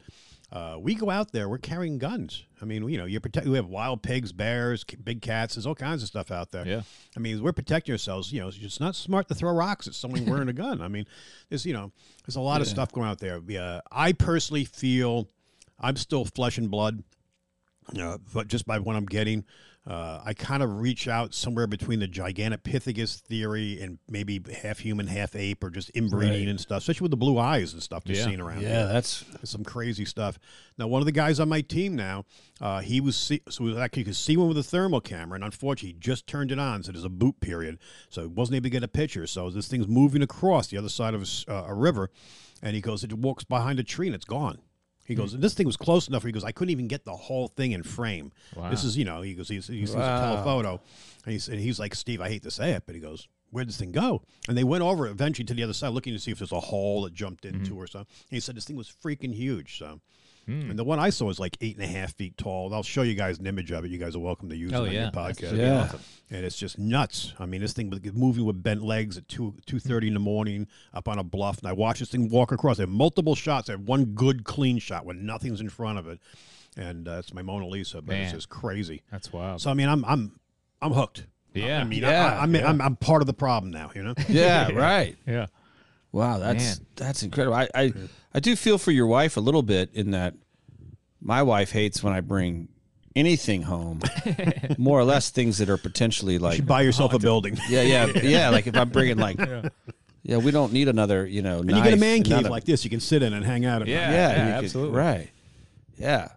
[0.50, 2.46] Uh, we go out there, we're carrying guns.
[2.62, 3.48] I mean, you know, you're protect.
[3.48, 5.56] We have wild pigs, bears, big cats.
[5.56, 6.66] There's all kinds of stuff out there.
[6.66, 6.82] Yeah.
[7.16, 8.32] I mean, we're protecting ourselves.
[8.32, 10.82] You know, it's not smart to throw rocks at someone wearing a gun.
[10.82, 11.06] I mean,
[11.50, 11.92] there's you know,
[12.26, 13.42] there's a lot of stuff going out there.
[13.60, 15.30] Uh, I personally feel
[15.80, 17.04] I'm still flesh and blood,
[17.98, 19.46] uh, but just by what I'm getting.
[19.88, 25.08] Uh, I kind of reach out somewhere between the Gigantopithecus theory and maybe half human,
[25.08, 26.48] half ape, or just inbreeding Right.
[26.50, 28.26] and stuff, especially with the blue eyes and stuff you're Yeah.
[28.26, 28.60] seeing around.
[28.60, 30.38] here Yeah, that's some crazy stuff.
[30.78, 32.26] Now, one of the guys on my team now,
[32.60, 35.44] uh, he was see- so we actually could see one with a thermal camera, and
[35.44, 37.80] unfortunately, he just turned it on, so there's a boot period,
[38.10, 39.26] so he wasn't able to get a picture.
[39.26, 42.12] So this thing's moving across the other side of a uh, a river,
[42.62, 44.60] and he goes, it walks behind a tree and it's gone.
[45.12, 46.24] He goes, and this thing was close enough.
[46.24, 48.32] Where he goes, I couldn't even get the whole thing in frame.
[48.56, 48.70] Wow.
[48.70, 50.20] This is, you know, he goes, he's, he sees a Wow.
[50.20, 50.82] telephoto,
[51.26, 53.68] and he's, and he's like, Steve, I hate to say it, but he goes, where'd
[53.68, 54.22] this thing go?
[54.48, 56.60] And they went over eventually to the other side, looking to see if there's a
[56.60, 57.78] hole that jumped into mm-hmm.
[57.78, 58.08] or something.
[58.30, 59.78] And he said this thing was freaking huge.
[59.78, 60.00] So,
[60.48, 62.74] and the one I saw was like eight and a half feet tall.
[62.74, 63.92] I'll show you guys an image of it.
[63.92, 65.02] You guys are welcome to use Oh, it on yeah.
[65.04, 65.38] your podcast.
[65.50, 65.84] pretty Yeah.
[65.84, 66.00] awesome.
[66.30, 67.34] And it's just nuts.
[67.40, 70.20] I mean, this thing was moving with bent legs at two two thirty in the
[70.20, 72.80] morning up on a bluff, and I watched this thing walk across.
[72.80, 73.70] I had multiple shots.
[73.70, 76.20] I had one good clean shot when nothing's in front of it,
[76.78, 78.02] and uh, it's my Mona Lisa.
[78.02, 79.02] But it's just crazy.
[79.12, 79.62] That's wild.
[79.62, 80.40] So I mean, I'm I'm
[80.82, 81.26] I'm hooked.
[81.54, 81.82] Yeah.
[81.82, 82.38] I mean, Yeah.
[82.40, 83.92] I, I'm, I'm I'm part of the problem now.
[83.94, 84.14] You know.
[84.30, 85.18] yeah, right.
[85.28, 85.48] yeah.
[86.12, 86.88] Wow, that's Man.
[86.96, 87.56] that's incredible.
[87.56, 87.94] I, I
[88.34, 90.34] I do feel for your wife a little bit in that
[91.22, 92.68] my wife hates when I bring
[93.16, 94.02] anything home,
[94.78, 97.58] more or less things that are potentially like You buy yourself a building.
[97.70, 98.50] yeah, yeah, yeah.
[98.50, 99.40] Like if I'm bringing like
[100.24, 101.60] yeah, we don't need another you know.
[101.60, 103.66] And you get a man cave another, like this, you can sit in and hang
[103.66, 103.82] out.
[103.82, 104.12] At Yeah.
[104.12, 104.98] yeah, you could- absolutely.
[104.98, 105.30] right.
[105.98, 106.30] Yeah.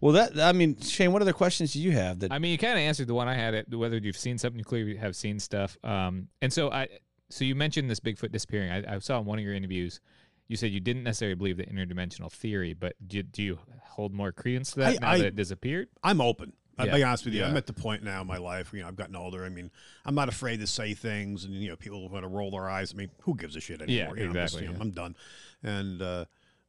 [0.00, 2.18] Well, that I mean, Shane, what other questions do you have?
[2.20, 3.54] That I mean, you kind of answered the one I had.
[3.54, 5.76] At whether you've seen something, you clearly have seen stuff.
[5.82, 6.88] Um, and so I,
[7.30, 8.70] so you mentioned this Bigfoot disappearing.
[8.70, 10.00] I, I saw in one of your interviews,
[10.48, 14.30] you said you didn't necessarily believe the interdimensional theory, but do, do you hold more
[14.32, 15.88] credence to that I- now I- that it disappeared?
[16.02, 16.52] I'm open.
[16.78, 17.40] I'll be honest with you.
[17.40, 17.48] Yeah.
[17.48, 19.46] I'm at the point now in my life, you know, I've gotten older.
[19.46, 19.70] I mean,
[20.04, 22.92] I'm not afraid to say things, and you know, people want to roll their eyes.
[22.92, 24.14] I mean, who gives a shit anymore?
[24.14, 24.82] Yeah, You know, I'm, just, exactly, you know, yeah.
[24.82, 25.16] I'm done.
[25.62, 26.24] And uh,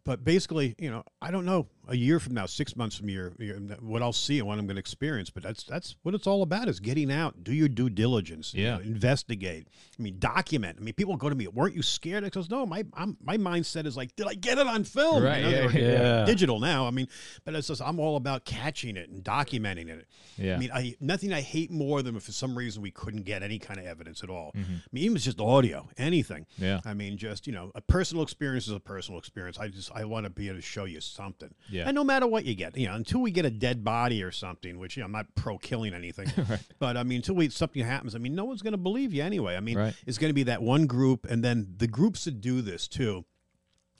[0.05, 3.33] but basically, you know, I don't know a year from now, six months from here,
[3.81, 5.29] what I'll see and what I'm going to experience.
[5.29, 8.63] But that's that's what it's all about: is getting out, do your due diligence, you
[8.63, 8.75] Yeah.
[8.75, 9.67] know, investigate.
[9.97, 10.77] I mean, document.
[10.79, 12.23] I mean, people go to me, weren't you scared?
[12.23, 15.23] I goes, no, my I'm, my mindset is like, did I get it on film?
[15.23, 15.69] Right, You know, yeah,
[16.19, 16.25] yeah.
[16.25, 16.85] digital now.
[16.87, 17.07] I mean,
[17.45, 20.07] but it's just I'm all about catching it and documenting it.
[20.37, 20.55] Yeah.
[20.55, 23.43] I mean, I nothing I hate more than if for some reason we couldn't get
[23.43, 24.51] any kind of evidence at all.
[24.55, 24.73] Mm-hmm.
[24.75, 26.45] I mean, even just audio, anything.
[26.57, 26.81] Yeah.
[26.85, 29.57] I mean, just you know, a personal experience is a personal experience.
[29.57, 31.53] I just I want to be able to show you something.
[31.69, 31.76] Yeah.
[31.85, 34.31] And no matter what you get, you know, until we get a dead body or
[34.31, 36.27] something, which you know, I'm not pro killing anything,
[36.79, 39.23] but I mean, until we something happens, I mean, no one's going to believe you
[39.23, 39.55] anyway.
[39.55, 39.93] I mean, Right.
[40.05, 43.25] it's going to be that one group, and then the groups that do this too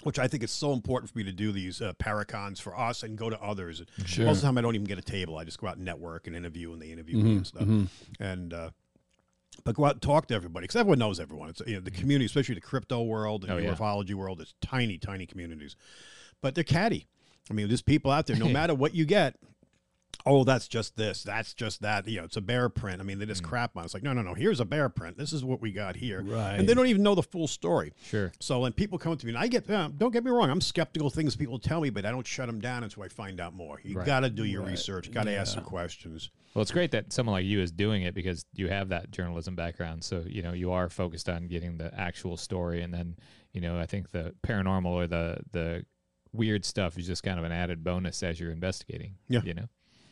[0.03, 3.01] which I think is so important for me to do these uh, paracons for us
[3.01, 3.81] and go to others.
[4.05, 4.25] Sure.
[4.27, 5.39] Most of the time, I don't even get a table.
[5.39, 7.67] I just go out and network and interview, and they interview me and stuff.
[8.19, 8.69] And uh,
[9.63, 11.49] but go out and talk to everybody because everyone knows everyone.
[11.49, 13.73] It's you know the community, especially the crypto world and Oh, the yeah.
[13.73, 14.39] ufology world.
[14.39, 15.75] It's tiny, tiny communities,
[16.43, 17.07] but they're catty.
[17.49, 18.35] I mean, there's people out there.
[18.35, 19.35] No matter what you get,
[20.25, 22.07] oh, that's just this, that's just that.
[22.07, 22.99] You know, it's a bear print.
[22.99, 23.47] I mean, they just Mm.
[23.47, 23.83] crap on.
[23.83, 23.85] it.
[23.85, 24.33] It's like, no, no, no.
[24.33, 25.17] Here's a bear print.
[25.17, 26.55] This is what we got here, Right.
[26.55, 27.93] and they don't even know the full story.
[28.03, 28.31] Sure.
[28.39, 30.59] So when people come to me, and I get, uh, don't get me wrong, I'm
[30.59, 33.39] skeptical of things people tell me, but I don't shut them down until I find
[33.39, 33.79] out more.
[33.83, 34.05] You Right.
[34.05, 36.29] got to do your research, got to ask some questions.
[36.53, 39.55] Well, it's great that someone like you is doing it because you have that journalism
[39.55, 40.03] background.
[40.03, 42.81] So, you know, you are focused on getting the actual story.
[42.81, 43.15] And then,
[43.53, 45.85] you know, I think the paranormal or the, the
[46.37, 49.15] weird stuff is just kind of an added bonus as you're investigating.
[49.27, 49.41] Yeah.
[49.43, 49.65] You know?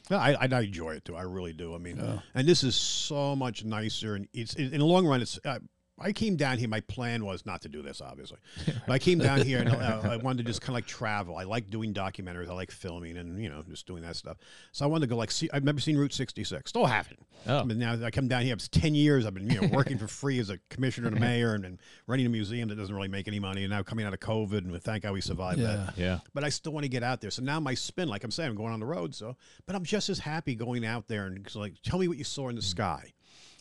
[0.09, 1.15] No, I, I enjoy it too.
[1.15, 1.73] I really do.
[1.73, 2.19] I mean, Yeah.
[2.35, 4.15] and this is so much nicer.
[4.15, 5.21] And it's in the long run.
[5.21, 5.39] It's.
[5.45, 5.59] Uh,
[5.97, 6.67] I came down here.
[6.67, 8.37] My plan was not to do this, obviously.
[8.87, 11.37] But I came down here and uh, I wanted to just kind of like travel.
[11.37, 12.49] I like doing documentaries.
[12.49, 14.37] I like filming and you know just doing that stuff.
[14.71, 15.49] So I wanted to go like see.
[15.53, 16.69] I've never seen Route 66.
[16.69, 17.19] Still haven't.
[17.47, 17.63] Oh.
[17.63, 18.53] But now I come down here.
[18.53, 19.25] It's 10 years.
[19.25, 21.79] I've been you know working for free as a commissioner and a mayor and, and
[22.07, 23.63] running a museum that doesn't really make any money.
[23.63, 26.05] And now coming out of COVID and thank God we survived that Yeah.
[26.05, 26.19] Yeah.
[26.33, 27.31] but I still want to get out there.
[27.31, 29.15] So now my spin, like I'm saying, I'm going on the road.
[29.15, 29.35] So,
[29.65, 32.49] but I'm just as happy going out there and like, tell me what you saw
[32.49, 33.13] in the sky.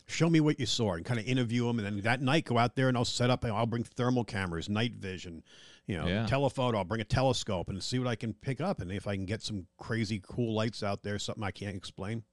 [0.07, 1.79] Show me what you saw and kind of interview them.
[1.79, 4.25] And then that night, go out there and I'll set up, and I'll bring thermal
[4.25, 5.43] cameras, night vision,
[5.87, 6.27] you know, Yeah.
[6.27, 6.79] telephoto.
[6.79, 8.81] I'll bring a telescope and see what I can pick up.
[8.81, 12.25] And if I can get some crazy cool lights out there, something I can't explain,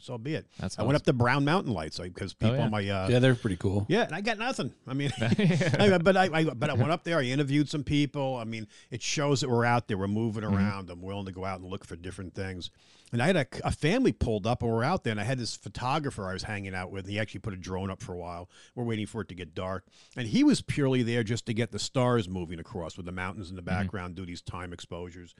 [0.00, 0.46] so be it.
[0.58, 2.64] That's I went up to Brown Mountain Lights because people Oh, yeah.
[2.64, 3.86] on my, uh, Yeah, they're pretty cool.
[3.88, 4.72] yeah, and I got nothing.
[4.86, 7.18] I mean, I- but I, I but I went up there.
[7.18, 8.36] I interviewed some people.
[8.36, 9.98] I mean, it shows that we're out there.
[9.98, 10.90] We're moving around.
[10.90, 12.70] I'm willing to go out and look for different things.
[13.12, 15.10] And I had a, a family pulled up, and we're out there.
[15.10, 17.08] And I had this photographer I was hanging out with.
[17.08, 18.48] He actually put a drone up for a while.
[18.76, 19.84] We're waiting for it to get dark,
[20.16, 23.50] and he was purely there just to get the stars moving across with the mountains
[23.50, 25.34] in the background, do these time exposures.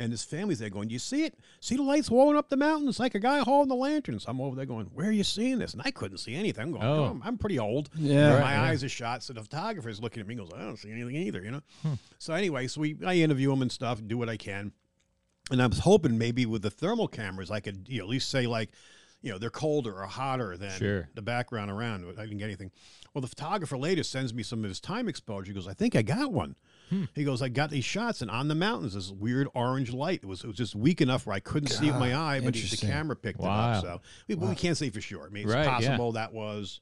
[0.00, 1.34] And his family's there going, Do you see it?
[1.60, 4.24] See the lights rolling up the mountains like a guy holding the lanterns.
[4.26, 5.74] I'm over there going, Where are you seeing this?
[5.74, 6.62] And I couldn't see anything.
[6.62, 7.04] I'm going, Oh.
[7.04, 7.90] I'm, I'm pretty old.
[7.94, 8.40] Yeah.
[8.40, 8.62] My yeah.
[8.62, 9.22] eyes are shot.
[9.22, 11.60] So the photographer's looking at me and goes, I don't see anything either, you know?
[11.82, 11.92] Hmm.
[12.18, 14.72] So anyway, so we I interview him and stuff and do what I can.
[15.50, 18.30] And I was hoping maybe with the thermal cameras, I could you know, at least
[18.30, 18.70] say like,
[19.20, 21.08] you know, they're colder or hotter than Sure.
[21.14, 22.06] the background around.
[22.18, 22.70] I didn't get anything.
[23.12, 25.48] Well, the photographer later sends me some of his time exposure.
[25.48, 26.54] He goes, I think I got one.
[26.90, 27.04] Hmm.
[27.14, 30.20] He goes, I got these shots, and on the mountains, this weird orange light.
[30.22, 32.40] It was it was just weak enough where I couldn't see it with my eye,
[32.40, 33.82] but the camera picked it up.
[33.82, 35.24] So we, we can't say for sure.
[35.24, 35.70] I mean, it's Right, yeah.
[35.70, 36.80] possible that was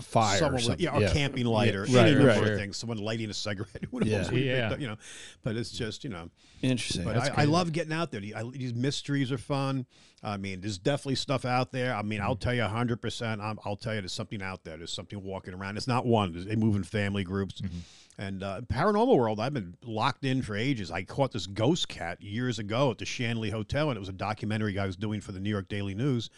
[0.00, 0.84] Fire someone or with- something.
[0.84, 2.00] yeah, or camping light or Yeah.
[2.00, 2.52] any Right, number right.
[2.52, 2.78] of things.
[2.78, 3.84] Someone lighting a cigarette.
[3.90, 4.08] Who knows?
[4.08, 4.30] Yeah.
[4.30, 4.70] We Yeah.
[4.70, 4.96] up, you know,
[5.42, 6.30] but it's just you know.
[6.62, 7.04] Interesting.
[7.04, 8.20] But I, I love getting out there.
[8.20, 9.84] These mysteries are fun.
[10.22, 11.94] I mean, there's definitely stuff out there.
[11.94, 12.40] I mean, I'll hmm.
[12.40, 13.58] tell you 100%.
[13.66, 14.76] I'll tell you there's something out there.
[14.76, 15.76] There's something walking around.
[15.76, 16.32] It's not one.
[16.46, 17.60] They move in family groups.
[17.60, 17.78] Mm-hmm.
[18.18, 20.90] And uh, paranormal world, I've been locked in for ages.
[20.90, 24.12] I caught this ghost cat years ago at the Shanley Hotel, and it was a
[24.12, 26.28] documentary I was doing for the New York Daily News,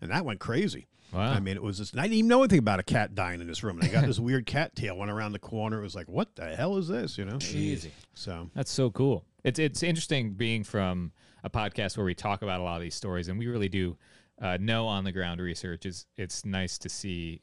[0.00, 0.88] and that went crazy.
[1.12, 1.30] Wow.
[1.30, 3.46] I mean, it was just, I didn't even know anything about a cat dying in
[3.46, 3.78] this room.
[3.78, 5.78] And I got this weird cat tail went around the corner.
[5.78, 7.18] It was like, what the hell is this?
[7.18, 7.36] You know?
[7.36, 7.92] Easy.
[8.14, 9.24] So, That's so cool.
[9.44, 11.12] It's it's interesting being from
[11.42, 13.96] a podcast where we talk about a lot of these stories, and we really do
[14.40, 15.84] uh, know on the ground research.
[15.84, 17.42] Is it's nice to see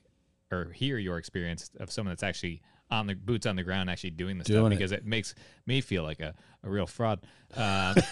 [0.50, 2.62] or hear your experience of someone that's actually
[2.92, 4.76] on the boots on the ground, actually doing the stuff, Doing it.
[4.78, 5.36] because it makes
[5.68, 6.34] me feel like a,
[6.64, 7.20] a real fraud.
[7.56, 7.96] Um,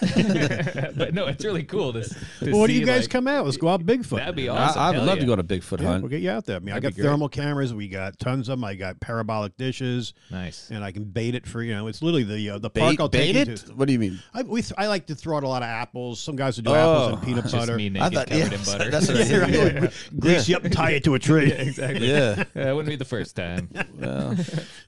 [0.96, 3.44] but no, it's really cool to, to well, when do you guys like- come out?
[3.44, 4.16] Let's go out Bigfoot.
[4.18, 4.80] That'd be I, awesome.
[4.82, 5.20] I would Hell love yeah.
[5.20, 6.02] to go on a Bigfoot Yeah, hunt.
[6.02, 6.56] we'll get you out there.
[6.56, 7.72] I mean, I That'd got thermal cameras.
[7.72, 8.64] We got tons of them.
[8.64, 10.70] I got parabolic dishes, Nice.
[10.70, 11.86] and I can bait it for you know.
[11.86, 13.00] It's literally the uh, the Bait, park.
[13.00, 13.56] I'll bait take you it?
[13.58, 13.72] to.
[13.74, 14.18] What do you mean?
[14.34, 16.20] I, we th- I like to throw out a lot of apples.
[16.20, 17.76] Some guys would do apples and Oh, peanut Just butter.
[17.76, 18.90] me I naked, thought- covered yeah, in butter.
[18.90, 19.82] that's what I Yeah, said.
[19.82, 19.92] right.
[20.18, 21.52] Grease you up and tie it to a tree.
[21.52, 22.10] exactly.
[22.10, 22.42] Yeah.
[22.56, 23.68] Uh, it wouldn't be the first time.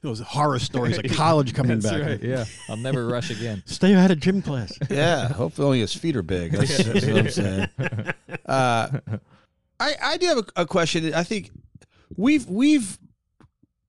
[0.03, 2.07] Well, Those horror stories of college coming That's back.
[2.09, 2.23] right.
[2.23, 2.45] Yeah.
[2.69, 3.63] I'll never rush again.
[3.67, 4.73] Stay out of gym class.
[4.89, 5.29] yeah.
[5.29, 6.53] Hopefully, only his feet are big.
[6.53, 7.69] That's, that's what I'm saying.
[8.47, 9.01] Uh,
[9.79, 11.13] I I do have a, a question.
[11.15, 11.51] I think
[12.17, 12.99] we've we've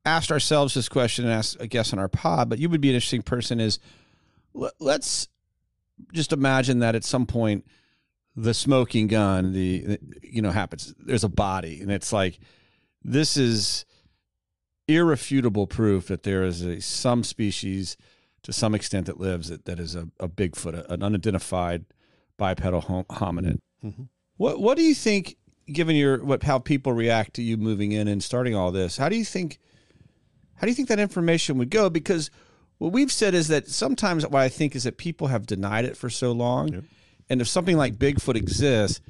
[0.06, 2.90] asked ourselves this question and asked a guest on our pod, but you would be
[2.90, 3.60] an interesting person.
[3.60, 3.80] Is
[4.54, 5.28] let, let's
[6.14, 7.66] just imagine that at some point
[8.36, 10.94] the smoking gun, the, the you know happens.
[11.00, 12.40] There's a body, and it's like
[13.04, 13.86] this is
[14.88, 17.98] irrefutable proof that there is a some species
[18.44, 21.86] to some extent that lives that, that is a, a Bigfoot, an unidentified
[22.38, 23.60] bipedal hom- hominid.
[23.84, 24.08] Mhm.
[24.38, 25.38] What what do you think,
[25.72, 28.98] given your what how people react to you moving in and starting all this?
[28.98, 29.60] How do you think
[30.56, 31.90] how do you think that information would go?
[31.90, 32.30] Because
[32.80, 35.96] what we've said is that sometimes what I think is that people have denied it
[35.96, 36.84] for so long, Yep.
[37.30, 39.02] and if something like Bigfoot exists,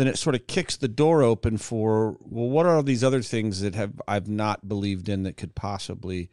[0.00, 3.22] then it sort of kicks the door open for well, what are all these other
[3.22, 6.30] things that have I've not believed in that could possibly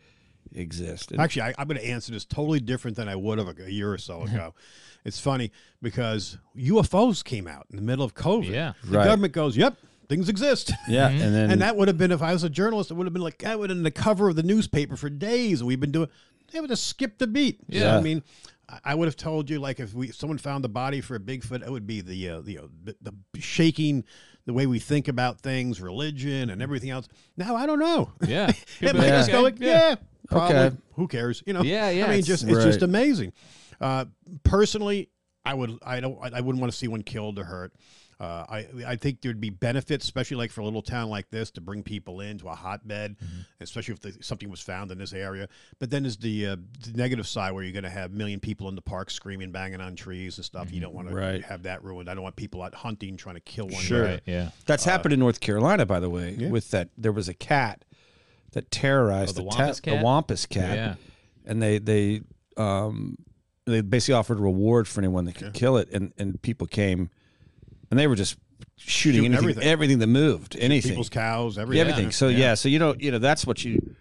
[0.54, 1.12] exist?
[1.12, 3.66] And- Actually, I, I'm going to answer this totally different than I would have a,
[3.66, 4.54] a year or so ago.
[5.06, 5.52] it's funny
[5.82, 8.50] because UFOs came out in the middle of COVID.
[8.50, 8.74] Yeah.
[8.84, 9.06] The Right.
[9.06, 9.78] government goes, "Yep,
[10.10, 10.72] things exist.
[10.88, 13.06] Yeah, and then and that would have been if I was a journalist, it would
[13.08, 15.64] have been like I would have been the cover of the newspaper for days.
[15.64, 16.10] We've been doing.
[16.52, 17.60] They would have skipped the beat.
[17.68, 17.98] You know what Yeah.
[17.98, 18.24] I mean,
[18.70, 21.20] I- I would have told you like if we someone found the body for a
[21.20, 24.04] Bigfoot, it would be the uh, the, uh, the the shaking,
[24.46, 27.08] the way we think about things, religion, and everything else.
[27.38, 28.12] Now I don't know.
[28.28, 28.52] Yeah.
[28.82, 29.96] It might are just go like, yeah,
[30.30, 30.56] probably.
[30.56, 30.76] Okay.
[30.96, 31.42] Who cares?
[31.46, 31.62] You know?
[31.62, 33.34] Yeah, yeah, I mean, it's- just it's just amazing.
[33.80, 34.06] Uh,
[34.44, 35.10] personally,
[35.46, 37.74] I would I don't I wouldn't want to see one killed or hurt.
[38.20, 41.52] Uh, I I think there'd be benefits, especially like for a little town like this,
[41.52, 43.42] to bring people into a hotbed, Mm-hmm.
[43.62, 45.48] especially if the, something was found in this area.
[45.78, 48.40] But then there's the, uh, the negative side where you're going to have a million
[48.40, 50.72] people in the park screaming, banging on trees and stuff.
[50.72, 51.42] You don't want to Mm-hmm.
[51.44, 52.10] Have that ruined.
[52.10, 53.82] I don't want people out hunting trying to kill one.
[53.84, 54.04] Sure.
[54.04, 54.12] guy.
[54.14, 54.22] Right.
[54.26, 54.50] Yeah.
[54.66, 56.36] that's happened in North Carolina, by the way.
[56.40, 56.50] Yeah.
[56.50, 57.86] With that, there was a cat
[58.54, 59.98] that terrorized Oh, the ta- Wampus cat?
[60.00, 60.76] the Wampus cat.
[60.76, 60.96] Yeah.
[61.46, 62.22] and they they
[62.58, 63.16] um
[63.66, 67.10] they basically offered a reward for anyone that could kill it, and and people came,
[67.90, 68.38] and they were just
[68.78, 69.64] shooting, Shooting anything, everything.
[69.64, 71.82] everything, that moved, anything, People's cows, Yeah, everything.
[71.90, 72.12] everything.
[72.12, 72.54] So yeah.
[72.56, 73.96] so you know you know that's what you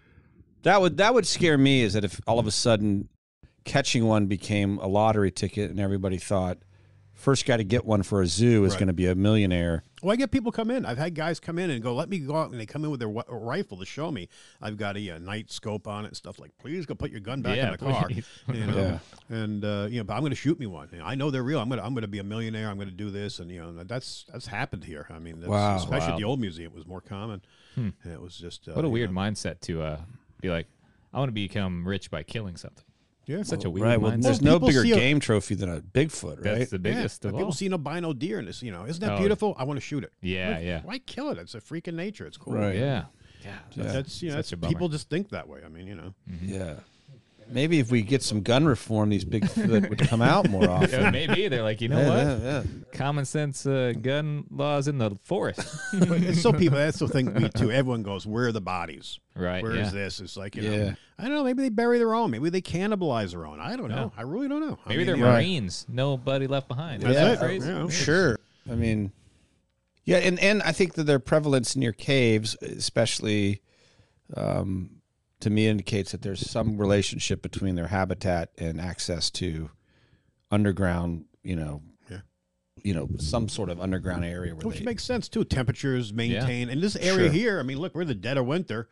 [0.63, 3.07] that would that would scare me is that if all of a sudden
[3.63, 6.57] catching one became a lottery ticket and everybody thought
[7.17, 8.79] first guy to get one for a zoo is Right.
[8.79, 9.83] going to be a millionaire.
[10.03, 10.85] Well, I get people come in.
[10.85, 12.91] I've had guys come in and go, "Let me go out," and they come in
[12.91, 14.29] with their wi- rifle to show me.
[14.61, 16.39] I've got a, uh night scope on it and stuff.
[16.39, 18.07] Like, please go put your gun back Yeah, in the car.
[18.53, 18.77] You know?
[18.77, 19.35] Yeah.
[19.35, 20.87] And uh, you know, but I'm going to shoot me one.
[20.91, 21.59] You know, I know they're real.
[21.59, 22.69] I'm going to I'm going to be a millionaire.
[22.69, 25.07] I'm going to do this, and you know, that's that's happened here.
[25.09, 25.75] I mean, that's, Wow.
[25.77, 26.13] especially Wow.
[26.13, 27.41] at the old museum, it was more common.
[27.75, 30.01] And it was just uh, What a weird know, mindset to uh,
[30.41, 30.65] be like,
[31.13, 32.83] I want to become rich by killing something.
[33.27, 33.99] Yeah, Such a weird right.
[34.01, 34.21] Well, mindset.
[34.23, 36.59] there's Well, no people bigger see a- game trophy than a Bigfoot, right?
[36.59, 36.81] That's the yeah.
[36.93, 37.51] biggest of People all.
[37.51, 39.19] see an albino deer, and this, you know, isn't that Oh.
[39.19, 39.53] beautiful?
[39.59, 40.13] I want to shoot it.
[40.21, 40.81] Yeah, Like, yeah.
[40.83, 41.37] Why kill it?
[41.37, 42.25] It's a freak of nature.
[42.25, 42.53] It's cool.
[42.53, 42.75] Right.
[42.77, 43.05] Yeah.
[43.43, 43.57] Yeah.
[43.75, 44.71] But That's you know, Such that's, a bummer.
[44.73, 45.59] people just think that way.
[45.65, 46.13] I mean, you know.
[46.31, 46.53] Mm-hmm.
[46.53, 46.73] Yeah.
[47.49, 50.89] Maybe if we get some gun reform, these Bigfoot would come out more often.
[51.01, 52.43] Yeah, maybe they're like, you know Yeah, what?
[52.43, 52.63] yeah, yeah.
[52.91, 55.75] Common sense uh, gun laws in the forest.
[55.93, 56.77] But it's so people.
[56.77, 57.33] That's the thing.
[57.33, 57.71] Me too.
[57.71, 59.19] Everyone goes, "Where are the bodies?
[59.35, 59.63] right.
[59.63, 59.99] Where is yeah.
[60.03, 60.75] this?" It's like you know.
[60.75, 60.93] Yeah.
[61.19, 61.43] I don't know.
[61.43, 62.29] Maybe they bury their own.
[62.31, 63.59] Maybe they cannibalize their own.
[63.59, 64.11] I don't know.
[64.17, 64.77] I really don't know.
[64.85, 65.85] I Maybe mean, they're you know, Marines.
[65.89, 67.01] Nobody left behind.
[67.03, 67.39] That's Is that it.
[67.39, 67.67] the phrase?
[67.67, 67.87] Yeah.
[67.89, 68.39] Sure.
[68.69, 69.11] I mean,
[70.05, 73.61] yeah, and, and I think that their prevalence near caves, especially,
[74.35, 74.96] um,
[75.41, 79.69] to me, indicates that there's some relationship between their habitat and access to
[80.51, 81.25] underground.
[81.43, 82.21] You know, Yeah.
[82.83, 84.85] you know, some sort of underground area where Which they.
[84.85, 85.43] makes sense too.
[85.45, 87.31] Temperatures maintained in this area Sure.
[87.31, 87.59] here.
[87.59, 88.89] I mean, look, we're the dead of winter.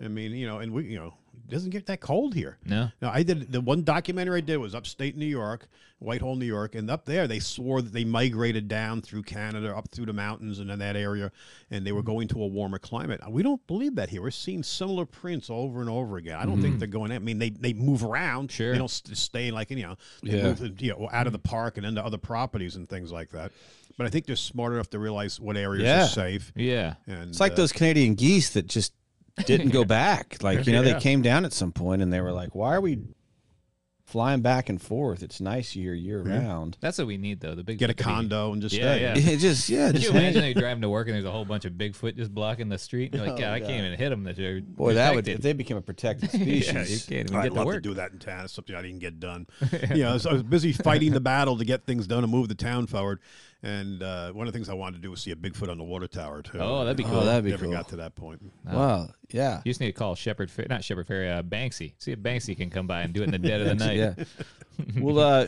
[0.00, 1.14] I mean, you know, and we, you know,
[1.50, 2.58] doesn't get that cold here.
[2.64, 2.90] No.
[3.00, 5.68] Now, I did the one documentary I did was upstate New York,
[5.98, 9.88] Whitehall, New York, and up there they swore that they migrated down through Canada, up
[9.90, 11.32] through the mountains and in that area,
[11.70, 12.10] and they were mm-hmm.
[12.10, 13.20] going to a warmer climate.
[13.28, 14.22] We don't believe that here.
[14.22, 16.38] We're seeing similar prints over and over again.
[16.38, 16.78] I don't think mm-hmm.
[16.78, 17.12] they're going.
[17.12, 18.52] I mean, they they move around.
[18.52, 18.72] Sure.
[18.72, 20.42] They don't stay like you know, they Yeah.
[20.44, 21.48] move, you know, out of the mm-hmm.
[21.48, 23.52] park and into other properties and things like that.
[23.96, 26.04] But I think they're smart enough to realize what areas Yeah.
[26.04, 26.52] are safe.
[26.54, 26.94] Yeah.
[27.06, 28.92] And It's like uh, those Canadian geese that just
[29.46, 30.36] didn't go back.
[30.42, 30.94] Like you know, Yeah.
[30.94, 32.98] they came down at some point and they were like, "Why are we
[34.04, 35.22] flying back and forth?
[35.22, 37.54] It's nice year year round." That's what we need, though.
[37.54, 39.02] The big get a condo and just Yeah, stay.
[39.02, 39.14] yeah.
[39.32, 41.44] It just yeah, Could just you imagine you're driving to work and there's a whole
[41.44, 43.12] bunch of Bigfoot just blocking the street?
[43.14, 44.24] You're like, Oh, God, I can't even hit them.
[44.24, 46.66] That they're Boy, that would if they became a protected species.
[46.72, 47.82] yeah, you can't even I'd get love to work.
[47.82, 48.44] do that in town.
[48.44, 49.46] It's something I didn't get done.
[49.94, 52.48] you know, so I was busy fighting the battle to get things done and move
[52.48, 53.20] the town forward.
[53.62, 55.78] And uh, one of the things I wanted to do was see a Bigfoot on
[55.78, 56.58] the water tower too.
[56.60, 57.20] Oh, that'd be Oh, cool.
[57.24, 57.74] that'd be Never cool.
[57.74, 58.40] got to that point.
[58.64, 59.62] Wow, yeah.
[59.64, 61.94] You just need to call Shepard, Fer- not Shepard Fairey, uh, Banksy.
[61.98, 63.96] See if Banksy can come by and do it in the dead of the night.
[63.96, 64.14] Yeah.
[65.00, 65.46] well, uh,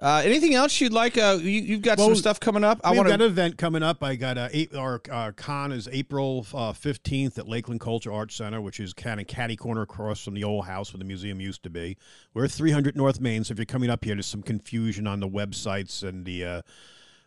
[0.00, 1.18] uh, anything else you'd like?
[1.18, 2.80] Uh, you, you've got some stuff coming up.
[2.82, 3.24] I want got to.
[3.26, 4.02] an event coming up.
[4.02, 8.34] I got a eight, our uh, con is April uh, fifteenth at Lakeland Culture Arts
[8.34, 11.38] Center, which is kind of catty corner across from the old house where the museum
[11.38, 11.98] used to be.
[12.32, 15.28] We're 300 North Main, so if you're coming up here, there's some confusion on the
[15.28, 16.64] websites and the.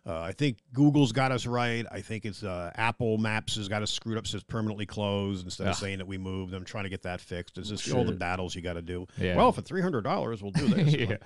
[0.08, 1.84] Uh, I think Google's got us right.
[1.91, 5.66] I think it's uh, Apple Maps has got us screwed up, says permanently closed instead
[5.68, 5.76] of Ah.
[5.76, 6.53] saying that we moved.
[6.53, 7.58] I'm trying to get that fixed.
[7.58, 9.08] It's just all the battles you got to do.
[9.18, 9.36] Yeah.
[9.36, 10.93] Well, for three hundred dollars, we'll do this.
[11.10, 11.18] Yeah.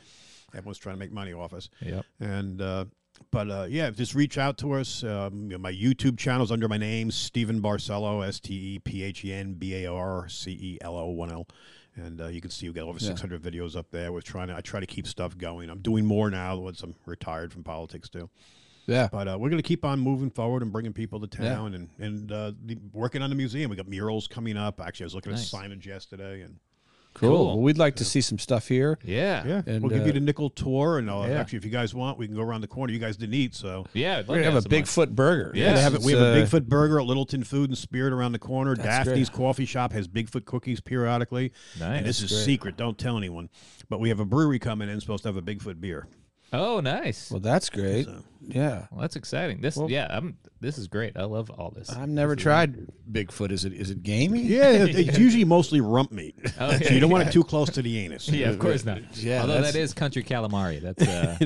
[0.55, 1.69] Everyone's trying to make money off us.
[1.81, 2.05] Yep.
[2.21, 2.85] And uh,
[3.31, 5.03] but uh, yeah, just reach out to us.
[5.03, 8.79] Um, you know, my YouTube channel is under my name, Stephen Barcelo, S T E
[8.79, 11.47] P H E N B A R C E L O one L.
[11.95, 14.13] And uh, you can see we've got over 600 videos up there.
[14.13, 14.55] We're trying to.
[14.55, 15.69] I try to keep stuff going.
[15.69, 18.29] I'm doing more now once I'm retired from politics too.
[18.89, 19.07] Yeah.
[19.11, 21.89] But uh, we're going to keep on moving forward and bringing people to town and
[21.99, 23.69] and uh, the, working on the museum.
[23.69, 24.81] We got murals coming up.
[24.81, 25.53] Actually, I was looking Nice.
[25.53, 26.57] at signage yesterday, and
[27.15, 27.29] Cool.
[27.29, 27.45] Cool.
[27.47, 28.99] Well, we'd like to see some stuff here.
[29.03, 29.43] Yeah.
[29.45, 30.99] yeah, And, we'll give you uh, the nickel tour.
[30.99, 31.39] And uh, yeah.
[31.39, 32.93] actually, if you guys want, we can go around the corner.
[32.93, 34.19] You guys didn't eat, so Yeah.
[34.19, 34.85] We're gonna have a some lunch.
[34.85, 35.51] Bigfoot burger.
[35.55, 35.75] Yeah.
[35.75, 36.01] Have it.
[36.01, 38.75] We have a It's, uh, Bigfoot burger at Littleton Food and Spirit around the corner.
[38.75, 39.37] That's Daphne's great.
[39.37, 41.51] Coffee Shop has Bigfoot cookies periodically.
[41.79, 41.97] Nice.
[41.97, 42.45] And this is Great.
[42.45, 42.77] secret.
[42.77, 43.49] Don't tell anyone.
[43.89, 46.07] But we have a brewery coming in, supposed to have a Bigfoot beer.
[46.53, 47.31] Oh, nice.
[47.31, 48.05] Well, that's great.
[48.05, 48.87] So- Yeah.
[48.91, 49.61] Well, that's exciting.
[49.61, 50.37] This, Well- yeah, I'm.
[50.61, 51.15] This is great.
[51.15, 51.89] I love all this.
[51.89, 53.51] I've never tried Bigfoot.
[53.51, 54.41] Is it is it gamey?
[54.41, 56.35] Yeah, it's usually mostly rump meat.
[56.59, 58.27] Oh, so you don't want it too close to the anus.
[58.29, 58.99] yeah, of course not.
[59.17, 60.81] Yeah, Although that's- country calamari.
[60.81, 61.37] That's uh,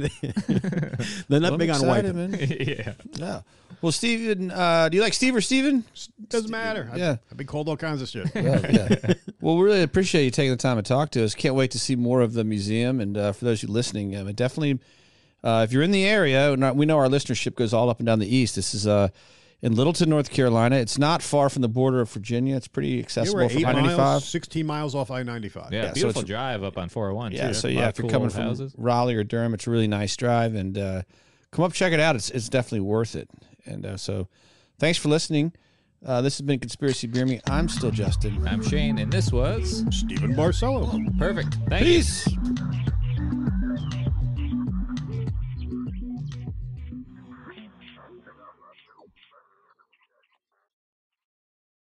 [1.30, 2.06] They're not Well, I'm big on white.
[2.16, 2.36] man.
[2.40, 2.94] yeah.
[3.14, 3.42] Yeah.
[3.82, 5.84] Well, Stephen, uh, do you like Steve or Stephen?
[6.30, 6.90] Doesn't matter.
[6.92, 7.18] I've, Yeah.
[7.30, 8.32] I've been called all kinds of shit.
[8.34, 9.14] Yeah, yeah.
[9.42, 11.36] well, we really appreciate you taking the time to talk to us.
[11.36, 13.02] Can't wait to see more of the museum.
[13.02, 14.80] And uh, for those of you listening, um, definitely,
[15.44, 18.20] uh, if you're in the area, we know our listenership goes all up and down
[18.20, 18.56] the east.
[18.56, 19.10] This is uh,
[19.62, 20.76] in Littleton, North Carolina.
[20.78, 22.56] It's not far from the border of Virginia.
[22.56, 24.24] It's pretty accessible from eight I miles, 95.
[24.24, 25.72] 16 miles off I-95.
[25.72, 27.32] Yeah, Yeah, so beautiful it's- drive up on 401.
[27.32, 27.54] Yeah, too.
[27.54, 28.74] so yeah, if you're cool coming from houses.
[28.78, 31.02] Raleigh or Durham, it's a really nice drive, and uh,
[31.52, 32.16] come up check it out.
[32.16, 33.30] It's it's definitely worth it.
[33.66, 34.28] And uh, so,
[34.80, 35.54] thanks for listening.
[36.06, 37.40] Uh, this has been Conspiracy Beer Me.
[37.48, 38.46] I'm still Justin.
[38.46, 41.18] I'm Shane, and this was Stephen Barcelo.
[41.18, 41.56] perfect.
[41.70, 41.94] Thank you.
[41.94, 42.28] Peace.